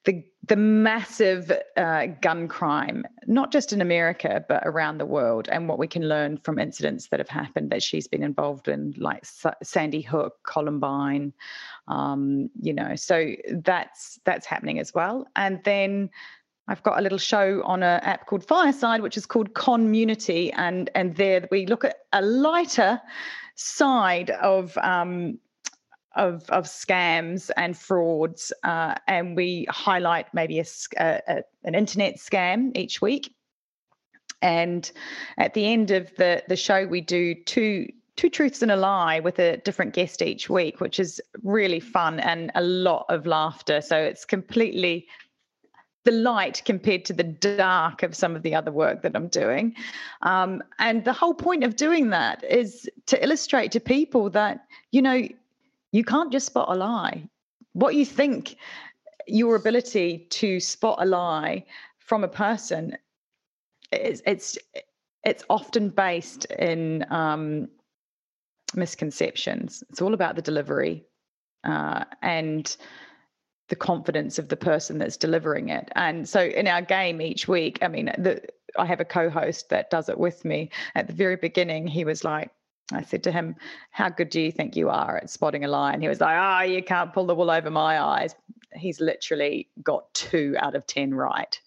the 0.06 0.24
the 0.48 0.56
massive 0.56 1.52
uh, 1.76 2.06
gun 2.22 2.48
crime, 2.48 3.04
not 3.26 3.52
just 3.52 3.74
in 3.74 3.82
America 3.82 4.46
but 4.48 4.62
around 4.66 5.00
the 5.00 5.06
world, 5.06 5.50
and 5.52 5.68
what 5.68 5.80
we 5.80 5.88
can 5.88 6.08
learn 6.08 6.38
from 6.38 6.60
incidents 6.60 7.08
that 7.08 7.20
have 7.20 7.30
happened 7.30 7.72
that 7.72 7.82
she's 7.82 8.08
been 8.08 8.24
involved 8.24 8.68
in, 8.68 8.94
like 8.98 9.24
S- 9.24 9.46
Sandy 9.64 10.02
Hook, 10.02 10.36
Columbine, 10.44 11.34
um, 11.88 12.50
you 12.62 12.74
know. 12.74 12.96
So 12.96 13.34
that's 13.64 14.20
that's 14.24 14.46
happening 14.46 14.80
as 14.80 14.94
well. 14.94 15.26
And 15.36 15.60
then 15.64 16.10
I've 16.68 16.84
got 16.84 17.00
a 17.00 17.02
little 17.02 17.18
show 17.18 17.62
on 17.64 17.84
an 17.84 18.00
app 18.02 18.28
called 18.28 18.46
Fireside, 18.46 19.02
which 19.02 19.18
is 19.18 19.26
called 19.26 19.56
Community, 19.56 20.52
and 20.54 20.90
and 20.96 21.16
there 21.16 21.48
we 21.52 21.66
look 21.66 21.84
at 21.84 21.98
a 22.14 22.22
lighter 22.22 23.02
side 23.56 24.30
of 24.32 24.78
um, 24.80 25.40
of, 26.16 26.50
of 26.50 26.66
scams 26.66 27.52
and 27.58 27.78
frauds, 27.78 28.54
uh, 28.64 28.96
and 29.08 29.36
we 29.36 29.66
highlight 29.70 30.34
maybe 30.34 30.60
a, 30.60 30.66
a, 30.98 31.44
an 31.64 31.76
internet 31.76 32.18
scam 32.18 32.76
each 32.76 33.02
week. 33.02 33.34
And 34.42 34.92
at 35.38 35.54
the 35.54 35.66
end 35.66 35.92
of 35.92 36.14
the 36.18 36.44
the 36.48 36.56
show, 36.56 36.86
we 36.86 37.02
do 37.02 37.36
two 37.46 37.88
two 38.16 38.30
truths 38.30 38.62
and 38.62 38.72
a 38.72 38.76
lie 38.76 39.20
with 39.20 39.40
a 39.40 39.58
different 39.58 39.94
guest 39.94 40.22
each 40.22 40.50
week, 40.50 40.80
which 40.80 41.00
is 41.00 41.22
really 41.44 41.80
fun 41.80 42.20
and 42.20 42.52
a 42.56 42.62
lot 42.62 43.06
of 43.10 43.26
laughter. 43.26 43.82
So 43.82 43.98
it's 43.98 44.26
completely 44.26 45.08
the 46.06 46.12
light 46.12 46.62
compared 46.66 47.04
to 47.06 47.14
the 47.14 47.24
dark 47.24 48.04
of 48.04 48.16
some 48.16 48.36
of 48.36 48.44
the 48.44 48.54
other 48.56 48.72
work 48.72 49.02
that 49.02 49.16
I'm 49.16 49.28
doing. 49.28 49.76
Um, 50.22 50.64
and 50.78 51.04
the 51.04 51.14
whole 51.14 51.34
point 51.34 51.64
of 51.64 51.76
doing 51.76 52.12
that 52.12 52.44
is 52.44 52.88
to 53.08 53.22
illustrate 53.24 53.72
to 53.72 53.80
people 53.80 54.30
that, 54.30 54.66
you 54.92 55.02
know, 55.02 55.28
you 55.96 56.04
can't 56.04 56.32
just 56.32 56.48
spot 56.48 56.68
a 56.70 56.76
lie. 56.76 57.24
What 57.74 57.96
you 57.96 58.06
think 58.06 58.58
your 59.28 59.56
ability 59.56 60.28
to 60.30 60.60
spot 60.60 60.98
a 61.00 61.06
lie 61.06 61.66
from 62.00 62.24
a 62.24 62.28
person 62.28 62.98
is 63.92 64.22
it's 64.26 64.58
it's 65.24 65.44
often 65.50 65.90
based 65.90 66.46
in 66.46 67.06
um, 67.10 67.68
misconceptions. 68.76 69.84
It's 69.90 70.02
all 70.02 70.14
about 70.14 70.36
the 70.36 70.42
delivery 70.42 71.06
uh, 71.64 72.04
and 72.22 72.76
the 73.70 73.76
confidence 73.76 74.38
of 74.38 74.50
the 74.50 74.58
person 74.58 75.00
that's 75.00 75.18
delivering 75.18 75.70
it. 75.70 75.90
And 75.96 76.30
so 76.30 76.42
in 76.42 76.68
our 76.68 76.82
game 76.82 77.22
each 77.22 77.48
week, 77.48 77.80
I 77.82 77.88
mean, 77.88 78.12
the, 78.18 78.42
I 78.78 78.86
have 78.86 79.00
a 79.00 79.06
co-host 79.06 79.70
that 79.70 79.90
does 79.90 80.10
it 80.10 80.20
with 80.20 80.46
me. 80.46 80.70
At 80.94 81.08
the 81.08 81.14
very 81.14 81.38
beginning, 81.38 81.88
he 81.88 82.06
was 82.06 82.24
like, 82.24 82.52
I 82.92 83.02
said 83.02 83.24
to 83.24 83.32
him, 83.32 83.56
How 83.92 84.10
good 84.10 84.30
do 84.30 84.40
you 84.40 84.52
think 84.52 84.76
you 84.76 84.90
are 84.90 85.18
at 85.18 85.30
spotting 85.30 85.64
a 85.64 85.68
lie? 85.68 85.94
And 85.94 86.02
he 86.02 86.10
was 86.10 86.22
like, 86.22 86.36
Ah, 86.38 86.60
oh, 86.60 86.64
you 86.64 86.84
can't 86.84 87.14
pull 87.14 87.26
the 87.26 87.36
wool 87.36 87.50
over 87.50 87.70
my 87.70 88.00
eyes. 88.00 88.36
He's 88.74 89.00
literally 89.00 89.68
got 89.82 90.14
two 90.14 90.56
out 90.60 90.76
of 90.76 90.86
10 90.86 91.14
right. 91.14 91.60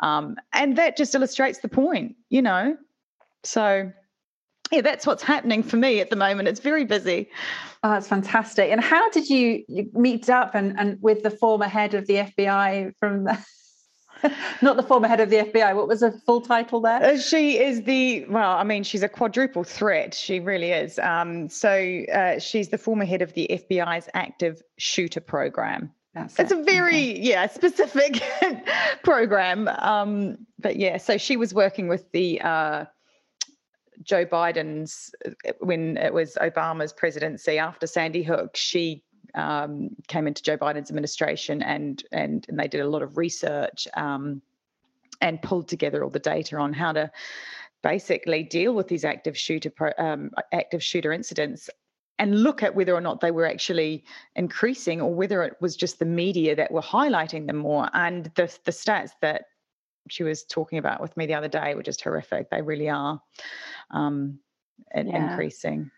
Um, 0.00 0.36
and 0.52 0.76
that 0.76 0.96
just 0.96 1.14
illustrates 1.14 1.58
the 1.58 1.68
point, 1.68 2.16
you 2.28 2.42
know? 2.42 2.76
So, 3.44 3.92
yeah, 4.72 4.80
that's 4.80 5.06
what's 5.06 5.22
happening 5.22 5.62
for 5.62 5.76
me 5.76 6.00
at 6.00 6.10
the 6.10 6.16
moment. 6.16 6.48
It's 6.48 6.60
very 6.60 6.84
busy. 6.84 7.30
Oh, 7.82 7.90
that's 7.90 8.08
fantastic. 8.08 8.70
And 8.70 8.80
how 8.80 9.08
did 9.10 9.28
you, 9.28 9.64
you 9.68 9.90
meet 9.92 10.28
up 10.28 10.54
and, 10.54 10.78
and 10.78 11.00
with 11.00 11.22
the 11.22 11.30
former 11.30 11.68
head 11.68 11.94
of 11.94 12.06
the 12.06 12.14
FBI 12.14 12.94
from 12.98 13.24
the 13.24 13.38
Not 14.62 14.76
the 14.76 14.82
former 14.82 15.08
head 15.08 15.20
of 15.20 15.30
the 15.30 15.36
FBI. 15.36 15.74
What 15.74 15.88
was 15.88 16.00
the 16.00 16.12
full 16.12 16.40
title 16.40 16.80
there? 16.80 17.02
Uh, 17.02 17.18
she 17.18 17.58
is 17.58 17.82
the, 17.82 18.24
well, 18.26 18.52
I 18.52 18.64
mean, 18.64 18.82
she's 18.84 19.02
a 19.02 19.08
quadruple 19.08 19.64
threat. 19.64 20.14
She 20.14 20.40
really 20.40 20.70
is. 20.72 20.98
Um, 20.98 21.48
so 21.48 22.02
uh, 22.12 22.38
she's 22.38 22.68
the 22.68 22.78
former 22.78 23.04
head 23.04 23.22
of 23.22 23.32
the 23.34 23.48
FBI's 23.50 24.08
active 24.14 24.62
shooter 24.78 25.20
program. 25.20 25.92
That's 26.14 26.38
it's 26.38 26.52
it. 26.52 26.58
a 26.58 26.62
very 26.62 27.10
okay. 27.10 27.20
yeah 27.20 27.46
specific 27.48 28.22
program 29.02 29.66
um, 29.66 30.38
but 30.60 30.76
yeah 30.76 30.96
so 30.96 31.18
she 31.18 31.36
was 31.36 31.52
working 31.52 31.88
with 31.88 32.10
the 32.12 32.40
uh, 32.40 32.84
joe 34.02 34.24
biden's 34.24 35.12
uh, 35.26 35.52
when 35.58 35.96
it 35.96 36.14
was 36.14 36.36
obama's 36.40 36.92
presidency 36.92 37.58
after 37.58 37.88
sandy 37.88 38.22
hook 38.22 38.54
she 38.54 39.02
um, 39.34 39.90
came 40.08 40.26
into 40.26 40.42
Joe 40.42 40.56
Biden's 40.56 40.90
administration, 40.90 41.62
and 41.62 42.02
and 42.12 42.46
and 42.48 42.58
they 42.58 42.68
did 42.68 42.80
a 42.80 42.88
lot 42.88 43.02
of 43.02 43.16
research 43.16 43.88
um, 43.94 44.42
and 45.20 45.40
pulled 45.42 45.68
together 45.68 46.04
all 46.04 46.10
the 46.10 46.18
data 46.18 46.56
on 46.56 46.72
how 46.72 46.92
to 46.92 47.10
basically 47.82 48.42
deal 48.42 48.74
with 48.74 48.88
these 48.88 49.04
active 49.04 49.36
shooter 49.36 49.72
um, 49.98 50.30
active 50.52 50.82
shooter 50.82 51.12
incidents 51.12 51.68
and 52.18 52.42
look 52.42 52.62
at 52.62 52.74
whether 52.74 52.94
or 52.94 53.00
not 53.00 53.20
they 53.20 53.30
were 53.30 53.46
actually 53.46 54.04
increasing 54.36 55.00
or 55.00 55.12
whether 55.12 55.42
it 55.42 55.54
was 55.60 55.76
just 55.76 55.98
the 55.98 56.04
media 56.04 56.54
that 56.54 56.70
were 56.70 56.80
highlighting 56.80 57.46
them 57.46 57.56
more. 57.56 57.88
And 57.92 58.26
the 58.36 58.56
the 58.64 58.70
stats 58.70 59.10
that 59.20 59.46
she 60.08 60.22
was 60.22 60.44
talking 60.44 60.78
about 60.78 61.00
with 61.00 61.16
me 61.16 61.26
the 61.26 61.34
other 61.34 61.48
day 61.48 61.74
were 61.74 61.82
just 61.82 62.02
horrific. 62.02 62.50
They 62.50 62.62
really 62.62 62.88
are 62.88 63.20
um, 63.90 64.38
yeah. 64.94 65.30
increasing 65.30 65.90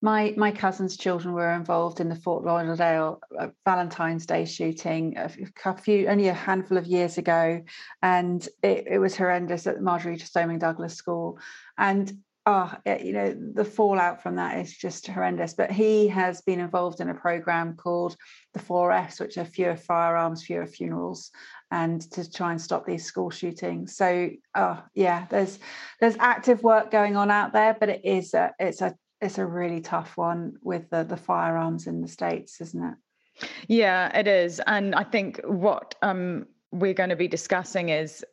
my 0.00 0.32
my 0.36 0.50
cousin's 0.52 0.96
children 0.96 1.34
were 1.34 1.52
involved 1.52 2.00
in 2.00 2.08
the 2.08 2.14
Fort 2.14 2.44
Lauderdale 2.44 3.20
uh, 3.38 3.48
Valentine's 3.64 4.26
Day 4.26 4.44
shooting 4.44 5.16
a, 5.16 5.28
few 5.74 6.06
only 6.08 6.28
a 6.28 6.34
handful 6.34 6.78
of 6.78 6.86
years 6.86 7.18
ago, 7.18 7.62
and 8.02 8.48
it, 8.62 8.84
it 8.86 8.98
was 8.98 9.16
horrendous 9.16 9.66
at 9.66 9.76
the 9.76 9.82
Marjory 9.82 10.18
Stoneman 10.18 10.60
Douglas 10.60 10.94
School, 10.94 11.38
and 11.76 12.12
oh, 12.46 12.72
you 12.86 13.12
know 13.12 13.34
the 13.54 13.64
fallout 13.64 14.22
from 14.22 14.36
that 14.36 14.58
is 14.58 14.76
just 14.76 15.08
horrendous. 15.08 15.54
But 15.54 15.72
he 15.72 16.06
has 16.08 16.42
been 16.42 16.60
involved 16.60 17.00
in 17.00 17.08
a 17.08 17.14
program 17.14 17.74
called 17.74 18.16
the 18.54 18.60
Four 18.60 18.92
Fs, 18.92 19.18
which 19.18 19.36
are 19.36 19.44
fewer 19.44 19.76
firearms, 19.76 20.44
fewer 20.44 20.66
funerals, 20.66 21.32
and 21.72 22.00
to 22.12 22.30
try 22.30 22.52
and 22.52 22.60
stop 22.60 22.86
these 22.86 23.04
school 23.04 23.30
shootings. 23.30 23.96
So, 23.96 24.30
oh 24.54 24.80
yeah, 24.94 25.26
there's 25.28 25.58
there's 26.00 26.16
active 26.20 26.62
work 26.62 26.92
going 26.92 27.16
on 27.16 27.32
out 27.32 27.52
there, 27.52 27.76
but 27.78 27.88
it 27.88 28.04
is 28.04 28.32
a, 28.32 28.54
it's 28.60 28.80
a 28.80 28.94
it's 29.20 29.38
a 29.38 29.46
really 29.46 29.80
tough 29.80 30.16
one 30.16 30.56
with 30.62 30.90
the 30.90 31.04
the 31.04 31.16
firearms 31.16 31.86
in 31.86 32.00
the 32.00 32.08
states, 32.08 32.60
isn't 32.60 32.84
it? 32.84 33.48
Yeah, 33.68 34.16
it 34.16 34.26
is, 34.26 34.60
and 34.66 34.94
I 34.94 35.04
think 35.04 35.40
what 35.44 35.94
um, 36.02 36.46
we're 36.72 36.94
going 36.94 37.10
to 37.10 37.16
be 37.16 37.28
discussing 37.28 37.88
is 37.88 38.24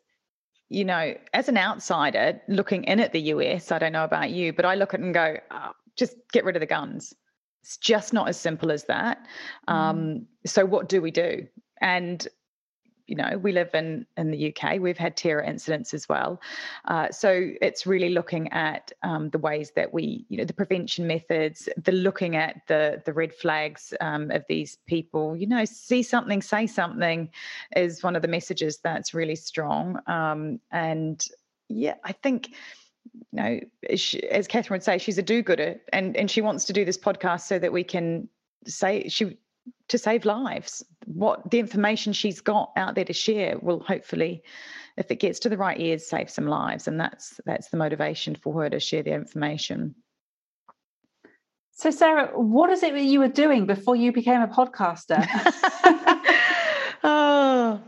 you 0.70 0.84
know, 0.84 1.16
as 1.34 1.48
an 1.48 1.58
outsider 1.58 2.42
looking 2.48 2.84
in 2.86 3.00
at 3.00 3.12
the 3.12 3.22
US, 3.22 3.72
I 3.72 3.80
don't 3.80 3.94
know 3.94 4.04
about 4.04 4.32
you, 4.32 4.52
but 4.52 4.66
I 4.66 4.76
look 4.76 4.94
at 4.94 5.00
it 5.00 5.04
and 5.04 5.14
go, 5.14 5.38
oh, 5.52 5.72
just 5.96 6.16
get 6.32 6.44
rid 6.44 6.56
of 6.56 6.60
the 6.60 6.66
guns. 6.66 7.14
It's 7.62 7.78
just 7.78 8.14
not 8.14 8.28
as 8.28 8.40
simple 8.40 8.72
as 8.72 8.86
that. 8.86 9.26
Mm. 9.68 9.74
Um, 9.74 10.26
so, 10.46 10.66
what 10.66 10.90
do 10.90 11.02
we 11.02 11.12
do? 11.12 11.48
And 11.82 12.28
you 13.08 13.16
know 13.16 13.38
we 13.38 13.52
live 13.52 13.74
in 13.74 14.06
in 14.18 14.32
the 14.32 14.54
UK. 14.54 14.80
We've 14.80 14.98
had 14.98 15.16
terror 15.16 15.42
incidents 15.42 15.94
as 15.94 16.08
well, 16.10 16.42
uh, 16.86 17.12
so 17.12 17.52
it's 17.62 17.86
really 17.86 18.10
looking 18.10 18.52
at 18.52 18.92
um, 19.04 19.30
the 19.30 19.38
ways 19.38 19.72
that 19.76 19.94
we, 19.94 20.26
you 20.30 20.38
know, 20.38 20.46
the 20.46 20.54
prevention 20.54 21.08
methods, 21.08 21.70
the 21.78 21.92
looking 21.92 22.36
at 22.36 22.62
the 22.68 23.02
the 23.06 23.14
red 23.14 23.34
flags 23.34 23.94
um, 24.02 24.32
of 24.32 24.44
these 24.50 24.78
people. 24.88 25.36
You 25.36 25.48
know, 25.48 25.66
see 25.66 26.04
something, 26.04 26.42
say 26.42 26.68
something, 26.68 27.30
is 27.76 28.04
one 28.04 28.16
of 28.16 28.22
the 28.22 28.28
messages 28.28 28.80
that's 28.80 29.14
really 29.14 29.36
strong. 29.36 30.00
Um, 30.08 30.60
and 30.72 31.26
yeah, 31.70 31.96
I 32.04 32.12
think 32.12 32.50
you 33.32 33.42
know, 33.42 33.60
as 33.90 34.48
Katherine 34.48 34.78
would 34.78 34.84
say, 34.84 34.98
she's 34.98 35.18
a 35.18 35.24
do-gooder, 35.24 35.80
and 35.94 36.18
and 36.18 36.30
she 36.30 36.42
wants 36.42 36.66
to 36.66 36.74
do 36.74 36.86
this 36.86 36.98
podcast 36.98 37.42
so 37.42 37.60
that 37.60 37.72
we 37.72 37.84
can 37.84 38.28
say 38.68 39.08
she 39.10 39.38
to 39.88 39.98
save 39.98 40.26
lives. 40.26 40.84
What 41.06 41.50
the 41.52 41.60
information 41.60 42.14
she's 42.14 42.42
got 42.42 42.72
out 42.76 42.96
there 42.96 43.06
to 43.06 43.14
share 43.14 43.58
will 43.60 43.80
hopefully, 43.80 44.44
if 44.98 45.12
it 45.12 45.20
gets 45.20 45.40
to 45.40 45.50
the 45.50 45.58
right 45.58 45.80
ears, 45.80 46.08
save 46.08 46.30
some 46.30 46.48
lives. 46.48 46.88
And 46.88 47.00
that's 47.00 47.40
that's 47.46 47.70
the 47.70 47.78
motivation 47.78 48.36
for 48.36 48.62
her 48.62 48.70
to 48.70 48.80
share 48.80 49.04
the 49.04 49.14
information. 49.14 49.96
So, 51.78 51.92
Sarah, 51.92 52.28
what 52.40 52.70
is 52.70 52.84
it 52.84 52.94
that 52.94 53.04
you 53.04 53.20
were 53.20 53.28
doing 53.28 53.66
before 53.66 53.98
you 53.98 54.14
became 54.14 54.42
a 54.42 54.48
podcaster? 54.48 55.22
oh, 57.04 57.82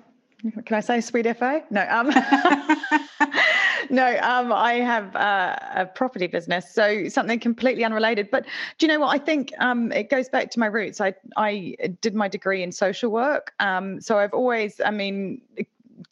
can 0.65 0.75
I 0.75 0.81
say 0.81 0.99
sweet 0.99 1.25
FA? 1.37 1.63
No. 1.69 1.87
Um, 1.89 2.07
no, 3.89 4.17
um, 4.21 4.51
I 4.51 4.75
have 4.75 5.15
uh, 5.15 5.55
a 5.75 5.85
property 5.85 6.27
business, 6.27 6.73
so 6.73 7.07
something 7.09 7.39
completely 7.39 7.83
unrelated. 7.83 8.29
But 8.31 8.45
do 8.77 8.85
you 8.85 8.91
know 8.91 8.99
what? 8.99 9.09
I 9.09 9.17
think 9.17 9.53
um, 9.59 9.91
it 9.91 10.09
goes 10.09 10.29
back 10.29 10.51
to 10.51 10.59
my 10.59 10.67
roots. 10.67 11.01
I 11.01 11.13
I 11.35 11.75
did 12.01 12.15
my 12.15 12.27
degree 12.27 12.63
in 12.63 12.71
social 12.71 13.11
work, 13.11 13.53
um, 13.59 13.99
so 14.01 14.17
I've 14.17 14.33
always, 14.33 14.79
I 14.83 14.91
mean, 14.91 15.41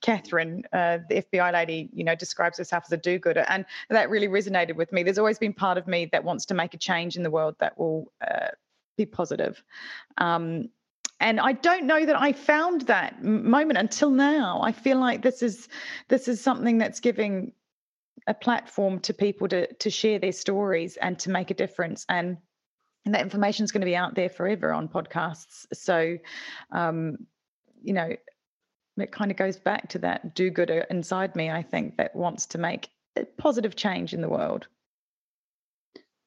Katherine, 0.01 0.63
uh, 0.73 0.99
the 1.09 1.23
FBI 1.23 1.53
lady, 1.53 1.89
you 1.93 2.03
know, 2.03 2.15
describes 2.15 2.57
herself 2.57 2.85
as 2.87 2.91
a 2.91 2.97
do-gooder, 2.97 3.45
and 3.47 3.65
that 3.89 4.09
really 4.09 4.27
resonated 4.27 4.75
with 4.75 4.91
me. 4.91 5.03
There's 5.03 5.19
always 5.19 5.39
been 5.39 5.53
part 5.53 5.77
of 5.77 5.87
me 5.87 6.07
that 6.11 6.23
wants 6.23 6.45
to 6.47 6.53
make 6.53 6.73
a 6.73 6.77
change 6.77 7.15
in 7.15 7.23
the 7.23 7.31
world 7.31 7.55
that 7.59 7.77
will 7.77 8.11
uh, 8.21 8.49
be 8.97 9.05
positive. 9.05 9.63
Um, 10.17 10.69
and 11.19 11.39
I 11.39 11.53
don't 11.53 11.85
know 11.85 12.05
that 12.05 12.19
I 12.19 12.33
found 12.33 12.81
that 12.81 13.23
moment 13.23 13.79
until 13.79 14.09
now. 14.09 14.59
I 14.61 14.71
feel 14.71 14.99
like 14.99 15.21
this 15.21 15.41
is 15.41 15.69
this 16.09 16.27
is 16.27 16.41
something 16.41 16.77
that's 16.77 16.99
giving 16.99 17.53
a 18.27 18.33
platform 18.33 18.99
to 18.99 19.13
people 19.13 19.47
to 19.47 19.71
to 19.75 19.89
share 19.89 20.19
their 20.19 20.31
stories 20.31 20.97
and 20.97 21.19
to 21.19 21.29
make 21.29 21.51
a 21.51 21.53
difference 21.53 22.05
and 22.09 22.37
and 23.05 23.13
that 23.13 23.21
information 23.21 23.63
is 23.63 23.71
going 23.71 23.81
to 23.81 23.85
be 23.85 23.95
out 23.95 24.15
there 24.15 24.29
forever 24.29 24.73
on 24.73 24.87
podcasts. 24.87 25.67
So 25.73 26.17
um, 26.71 27.17
you 27.81 27.93
know 27.93 28.15
it 28.97 29.11
kind 29.11 29.29
of 29.29 29.37
goes 29.37 29.57
back 29.57 29.89
to 29.89 29.99
that 29.99 30.33
do-gooder 30.35 30.85
inside 30.89 31.35
me 31.35 31.51
i 31.51 31.61
think 31.61 31.97
that 31.97 32.15
wants 32.15 32.45
to 32.45 32.57
make 32.57 32.89
a 33.17 33.25
positive 33.37 33.75
change 33.75 34.13
in 34.13 34.21
the 34.21 34.29
world. 34.29 34.67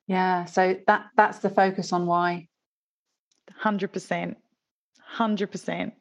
Yeah 0.07 0.45
so 0.45 0.77
that 0.87 1.07
that's 1.17 1.39
the 1.39 1.51
focus 1.51 1.93
on 1.93 2.07
why. 2.07 2.49
100% 3.63 4.37
100% 5.17 5.93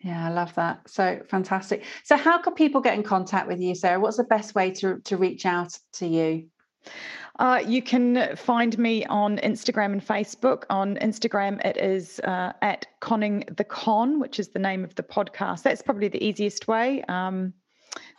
yeah, 0.00 0.26
I 0.26 0.30
love 0.30 0.54
that. 0.54 0.88
So 0.88 1.20
fantastic. 1.28 1.84
So, 2.04 2.16
how 2.16 2.40
can 2.40 2.54
people 2.54 2.80
get 2.80 2.94
in 2.94 3.02
contact 3.02 3.46
with 3.48 3.60
you, 3.60 3.74
Sarah? 3.74 4.00
What's 4.00 4.16
the 4.16 4.24
best 4.24 4.54
way 4.54 4.70
to, 4.72 4.98
to 5.00 5.16
reach 5.16 5.44
out 5.44 5.78
to 5.94 6.06
you? 6.06 6.46
Uh, 7.38 7.62
you 7.66 7.82
can 7.82 8.34
find 8.36 8.78
me 8.78 9.04
on 9.06 9.38
Instagram 9.38 9.92
and 9.92 10.06
Facebook. 10.06 10.64
On 10.70 10.96
Instagram, 10.96 11.64
it 11.64 11.76
is 11.76 12.18
uh, 12.20 12.52
at 12.62 12.86
Conning 13.00 13.44
the 13.56 13.64
Con, 13.64 14.20
which 14.20 14.38
is 14.38 14.48
the 14.48 14.58
name 14.58 14.84
of 14.84 14.94
the 14.94 15.02
podcast. 15.02 15.62
That's 15.62 15.82
probably 15.82 16.08
the 16.08 16.22
easiest 16.22 16.66
way. 16.66 17.02
Um, 17.08 17.52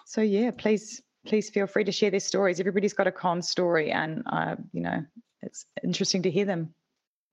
so, 0.06 0.22
yeah, 0.22 0.52
please, 0.52 1.02
please 1.26 1.50
feel 1.50 1.66
free 1.66 1.84
to 1.84 1.92
share 1.92 2.12
their 2.12 2.20
stories. 2.20 2.60
Everybody's 2.60 2.94
got 2.94 3.08
a 3.08 3.12
con 3.12 3.42
story, 3.42 3.92
and 3.92 4.24
uh, 4.28 4.56
you 4.72 4.82
know, 4.82 5.04
it's 5.42 5.66
interesting 5.84 6.24
to 6.24 6.32
hear 6.32 6.46
them. 6.46 6.76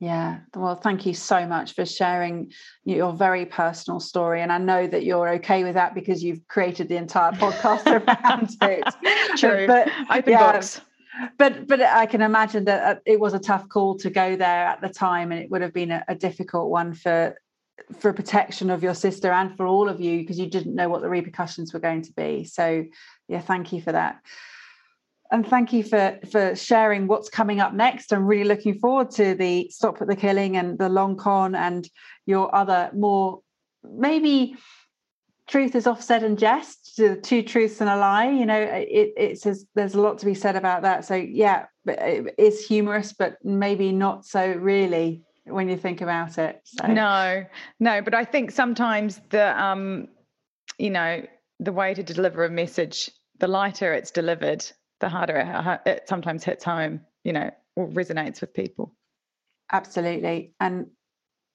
Yeah, 0.01 0.41
well, 0.55 0.77
thank 0.77 1.07
you 1.07 1.15
so 1.15 1.45
much 1.45 1.75
for 1.75 1.85
sharing 1.85 2.53
your 2.85 3.13
very 3.13 3.45
personal 3.45 3.99
story. 3.99 4.43
And 4.43 4.53
I 4.53 4.59
know 4.59 4.87
that 4.87 5.05
you're 5.05 5.29
okay 5.35 5.65
with 5.65 5.75
that 5.75 5.93
because 5.95 6.23
you've 6.23 6.47
created 6.47 6.89
the 6.89 6.97
entire 6.97 7.33
podcast 7.33 7.85
around 8.07 8.57
it. 8.63 9.37
True. 9.39 9.67
But, 9.67 9.91
Open 10.11 10.33
yeah, 10.33 10.53
box. 10.53 10.81
But 11.37 11.67
but 11.67 11.83
I 11.83 12.07
can 12.07 12.23
imagine 12.23 12.65
that 12.67 12.97
uh, 12.97 13.01
it 13.05 13.19
was 13.19 13.35
a 13.35 13.41
tough 13.41 13.69
call 13.69 13.97
to 13.99 14.09
go 14.09 14.37
there 14.37 14.67
at 14.67 14.81
the 14.81 14.89
time, 14.89 15.33
and 15.33 15.43
it 15.43 15.51
would 15.51 15.63
have 15.63 15.73
been 15.73 15.91
a, 15.91 16.05
a 16.07 16.15
difficult 16.15 16.71
one 16.71 16.95
for 16.95 17.35
for 17.99 18.13
protection 18.13 18.71
of 18.71 18.85
your 18.85 18.95
sister 18.95 19.33
and 19.33 19.57
for 19.57 19.67
all 19.67 19.89
of 19.89 20.01
you 20.01 20.19
because 20.19 20.39
you 20.39 20.47
didn't 20.47 20.77
know 20.77 20.89
what 20.89 21.01
the 21.01 21.09
repercussions 21.09 21.73
were 21.73 21.81
going 21.81 22.03
to 22.03 22.13
be. 22.13 22.45
So 22.45 22.85
yeah, 23.27 23.41
thank 23.41 23.73
you 23.73 23.83
for 23.83 23.91
that 23.91 24.21
and 25.31 25.47
thank 25.47 25.73
you 25.73 25.83
for 25.83 26.19
for 26.31 26.57
sharing 26.57 27.07
what's 27.07 27.29
coming 27.29 27.61
up 27.61 27.75
next. 27.75 28.13
I'm 28.13 28.27
really 28.27 28.49
looking 28.49 28.79
forward 28.79 29.11
to 29.13 29.35
the 29.35 29.69
Stop 29.71 30.01
at 30.01 30.09
the 30.09 30.17
Killing 30.17 30.57
and 30.57 30.79
the 30.79 30.89
Long 30.89 31.17
Con 31.17 31.55
and 31.55 31.89
your 32.27 32.55
other 32.55 32.91
more 32.95 33.41
maybe 33.83 34.57
truth 35.47 35.75
is 35.75 35.87
offset 35.87 36.23
and 36.23 36.39
jest 36.39 37.01
two 37.23 37.43
truths 37.43 37.81
and 37.81 37.89
a 37.89 37.97
lie 37.97 38.29
you 38.29 38.45
know 38.45 38.61
it, 38.61 39.13
it 39.17 39.41
says 39.41 39.65
there's 39.75 39.95
a 39.95 40.01
lot 40.01 40.19
to 40.19 40.27
be 40.27 40.35
said 40.35 40.57
about 40.57 40.83
that 40.83 41.05
so 41.05 41.15
yeah 41.15 41.67
it 41.87 42.35
is 42.37 42.67
humorous 42.67 43.13
but 43.13 43.39
maybe 43.45 43.91
not 43.93 44.27
so 44.27 44.53
really 44.53 45.23
when 45.45 45.69
you 45.69 45.77
think 45.77 46.01
about 46.01 46.37
it 46.39 46.61
so. 46.65 46.87
no 46.87 47.45
no 47.81 48.03
but 48.03 48.15
i 48.15 48.25
think 48.25 48.51
sometimes 48.51 49.21
the 49.31 49.63
um 49.63 50.09
you 50.77 50.91
know 50.91 51.23
the 51.61 51.73
way 51.73 51.95
to 51.95 52.03
deliver 52.03 52.45
a 52.45 52.51
message 52.51 53.11
the 53.39 53.49
lighter 53.49 53.95
it's 53.95 54.11
delivered 54.11 54.65
the 55.01 55.09
harder 55.09 55.37
it, 55.37 55.89
it 55.89 56.09
sometimes 56.09 56.45
hits 56.45 56.65
home, 56.65 57.01
you 57.25 57.33
know, 57.33 57.51
or 57.77 57.89
resonates 57.89 58.41
with 58.41 58.53
people. 58.55 58.95
Absolutely. 59.73 60.55
And 60.61 60.89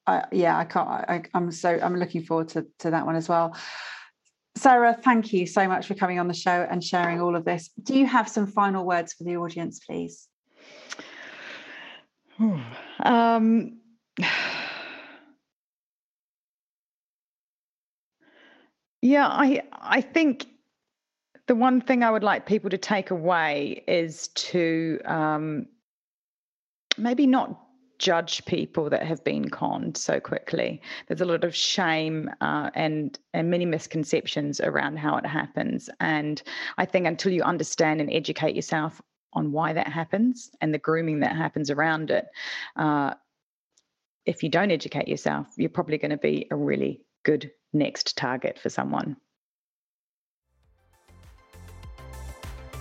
I, 0.06 0.26
yeah, 0.32 0.58
I 0.58 0.66
can't, 0.66 0.88
I, 0.88 1.24
I'm 1.34 1.52
so, 1.52 1.80
I'm 1.82 1.96
looking 1.96 2.24
forward 2.24 2.50
to, 2.50 2.66
to 2.80 2.92
that 2.92 3.06
one 3.06 3.16
as 3.16 3.30
well. 3.30 3.56
Sarah, 4.56 4.98
thank 5.02 5.34
you 5.34 5.48
so 5.48 5.68
much 5.68 5.88
for 5.88 5.96
coming 5.96 6.20
on 6.20 6.28
the 6.28 6.34
show 6.34 6.68
and 6.70 6.84
sharing 6.84 7.20
all 7.20 7.36
of 7.36 7.44
this. 7.44 7.70
Do 7.82 7.98
you 7.98 8.06
have 8.06 8.30
some 8.30 8.46
final 8.46 8.86
words 8.86 9.14
for 9.14 9.24
the 9.24 9.38
audience, 9.38 9.80
please? 9.80 10.28
um, 13.04 13.80
yeah, 19.02 19.28
I 19.28 19.64
I 19.72 20.02
think 20.02 20.46
the 21.48 21.56
one 21.56 21.82
thing 21.82 22.04
I 22.04 22.12
would 22.12 22.24
like 22.24 22.46
people 22.46 22.70
to 22.70 22.78
take 22.78 23.12
away 23.12 23.84
is 23.88 24.30
to 24.30 25.00
um, 25.06 25.68
maybe 26.98 27.28
not 27.28 27.60
judge 28.00 28.44
people 28.46 28.90
that 28.90 29.04
have 29.04 29.24
been 29.24 29.50
conned 29.50 29.96
so 29.98 30.20
quickly. 30.20 30.82
There's 31.08 31.22
a 31.22 31.26
lot 31.26 31.44
of 31.44 31.56
shame 31.56 32.30
uh, 32.42 32.70
and 32.76 33.18
and 33.34 33.50
many 33.50 33.66
misconceptions 33.66 34.60
around 34.60 34.98
how 34.98 35.18
it 35.18 35.26
happens. 35.26 35.90
And 36.00 36.42
I 36.78 36.86
think 36.86 37.08
until 37.08 37.32
you 37.32 37.44
understand 37.44 38.02
and 38.02 38.12
educate 38.12 38.56
yourself 38.56 39.02
on 39.34 39.52
why 39.52 39.74
that 39.74 39.88
happens 39.88 40.52
and 40.62 40.74
the 40.74 40.80
grooming 40.80 41.22
that 41.22 41.36
happens 41.36 41.70
around 41.70 42.12
it, 42.12 42.28
uh, 42.76 43.14
if 44.26 44.44
you 44.44 44.50
don't 44.50 44.72
educate 44.72 45.08
yourself, 45.08 45.48
you're 45.58 45.70
probably 45.70 45.98
going 45.98 46.12
to 46.12 46.18
be 46.18 46.48
a 46.52 46.56
really 46.56 47.02
good 47.24 47.52
next 47.74 48.18
target 48.18 48.60
for 48.60 48.70
someone. 48.70 49.18